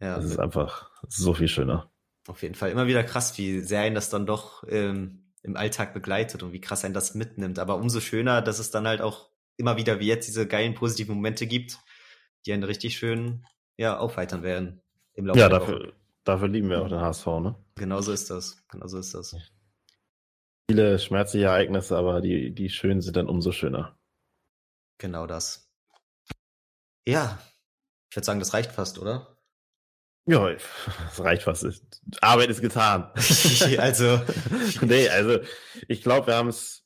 [0.00, 0.16] Ja.
[0.16, 1.90] Das ist einfach so viel schöner.
[2.28, 2.70] Auf jeden Fall.
[2.70, 6.60] Immer wieder krass, wie sehr ihn das dann doch ähm, im Alltag begleitet und wie
[6.60, 7.58] krass einen das mitnimmt.
[7.58, 11.14] Aber umso schöner, dass es dann halt auch immer wieder wie jetzt diese geilen positiven
[11.14, 11.78] Momente gibt,
[12.44, 13.46] die einen richtig schön
[13.76, 14.82] ja, aufheitern werden
[15.14, 15.92] im Laufe Ja, dafür,
[16.24, 17.56] dafür lieben wir auch den HSV, ne?
[17.76, 18.64] Genau so ist das.
[18.68, 19.36] Genau so ist das.
[20.70, 23.98] Viele schmerzliche Ereignisse, aber die, die schönen sind dann umso schöner.
[24.98, 25.70] Genau das.
[27.06, 27.38] Ja,
[28.10, 29.36] ich würde sagen, das reicht fast, oder?
[30.28, 32.02] Ja, das reicht fast.
[32.20, 33.12] Arbeit ist getan.
[33.78, 34.20] also.
[34.80, 35.38] nee, also
[35.86, 36.85] ich glaube, wir haben es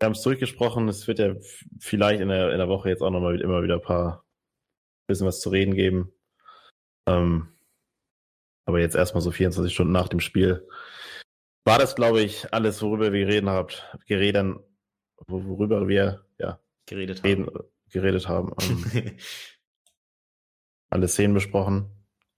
[0.00, 0.88] wir haben es durchgesprochen.
[0.88, 1.34] Es wird ja
[1.78, 4.24] vielleicht in der, in der Woche jetzt auch nochmal immer wieder ein paar
[5.06, 6.12] bisschen was zu reden geben.
[7.06, 7.48] Ähm,
[8.64, 10.66] aber jetzt erstmal so 24 Stunden nach dem Spiel
[11.64, 14.56] war das, glaube ich, alles, worüber wir reden habt, geredet,
[15.26, 17.64] worüber wir ja geredet reden, haben.
[17.90, 18.54] Geredet haben.
[18.62, 19.16] Ähm,
[20.90, 21.90] alle Szenen besprochen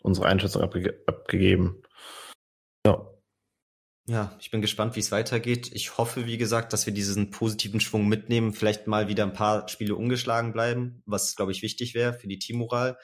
[0.02, 1.82] unsere Einschätzung abge abgegeben.
[4.06, 4.36] Ja.
[4.40, 5.70] Ich bin gespannt, wie es weitergeht.
[5.72, 9.68] Ich hoffe, wie gesagt, dass wir diesen positiven Schwung mitnehmen, vielleicht mal wieder ein paar
[9.68, 12.98] Spiele ungeschlagen bleiben, was, glaube ich, wichtig wäre für die Teammoral.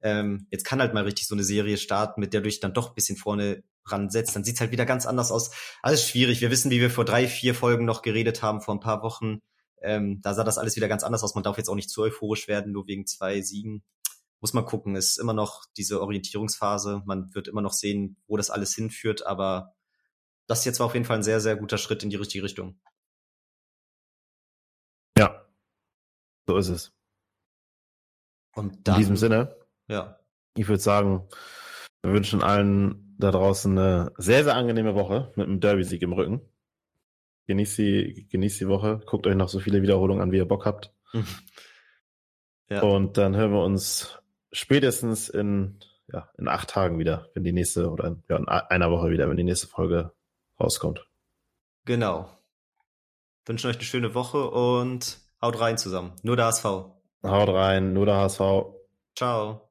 [0.00, 2.74] Ähm, jetzt kann halt mal richtig so eine Serie starten, mit der du dich dann
[2.74, 4.36] doch ein bisschen vorne ransetzt.
[4.36, 5.50] Dann sieht's halt wieder ganz anders aus.
[5.82, 6.40] Alles schwierig.
[6.40, 9.40] Wir wissen, wie wir vor drei, vier Folgen noch geredet haben, vor ein paar Wochen.
[9.82, 11.34] Ähm, da sah das alles wieder ganz anders aus.
[11.34, 13.82] Man darf jetzt auch nicht zu euphorisch werden, nur wegen zwei Siegen.
[14.40, 14.94] Muss man gucken.
[14.94, 17.02] Es ist immer noch diese Orientierungsphase.
[17.06, 19.74] Man wird immer noch sehen, wo das alles hinführt, aber
[20.46, 22.78] das jetzt war auf jeden Fall ein sehr, sehr guter Schritt in die richtige Richtung.
[25.16, 25.46] Ja,
[26.46, 26.92] so ist es.
[28.54, 29.56] Und dann, in diesem Sinne,
[29.88, 30.18] ja.
[30.56, 31.28] Ich würde sagen,
[32.02, 36.40] wir wünschen allen da draußen eine sehr, sehr angenehme Woche mit einem Derby-Sieg im Rücken.
[37.46, 40.64] Genießt die, genießt die Woche, guckt euch noch so viele Wiederholungen an, wie ihr Bock
[40.64, 40.94] habt.
[42.68, 42.82] ja.
[42.82, 44.18] Und dann hören wir uns
[44.52, 45.80] spätestens in,
[46.12, 49.28] ja, in acht Tagen wieder, wenn die nächste, oder in, ja, in einer Woche wieder,
[49.28, 50.12] wenn die nächste Folge
[50.60, 51.06] rauskommt.
[51.84, 52.30] Genau.
[53.46, 56.12] Wünschen euch eine schöne Woche und haut rein zusammen.
[56.22, 56.64] Nur der HSV.
[56.64, 58.40] Haut rein, nur der HSV.
[59.16, 59.70] Ciao.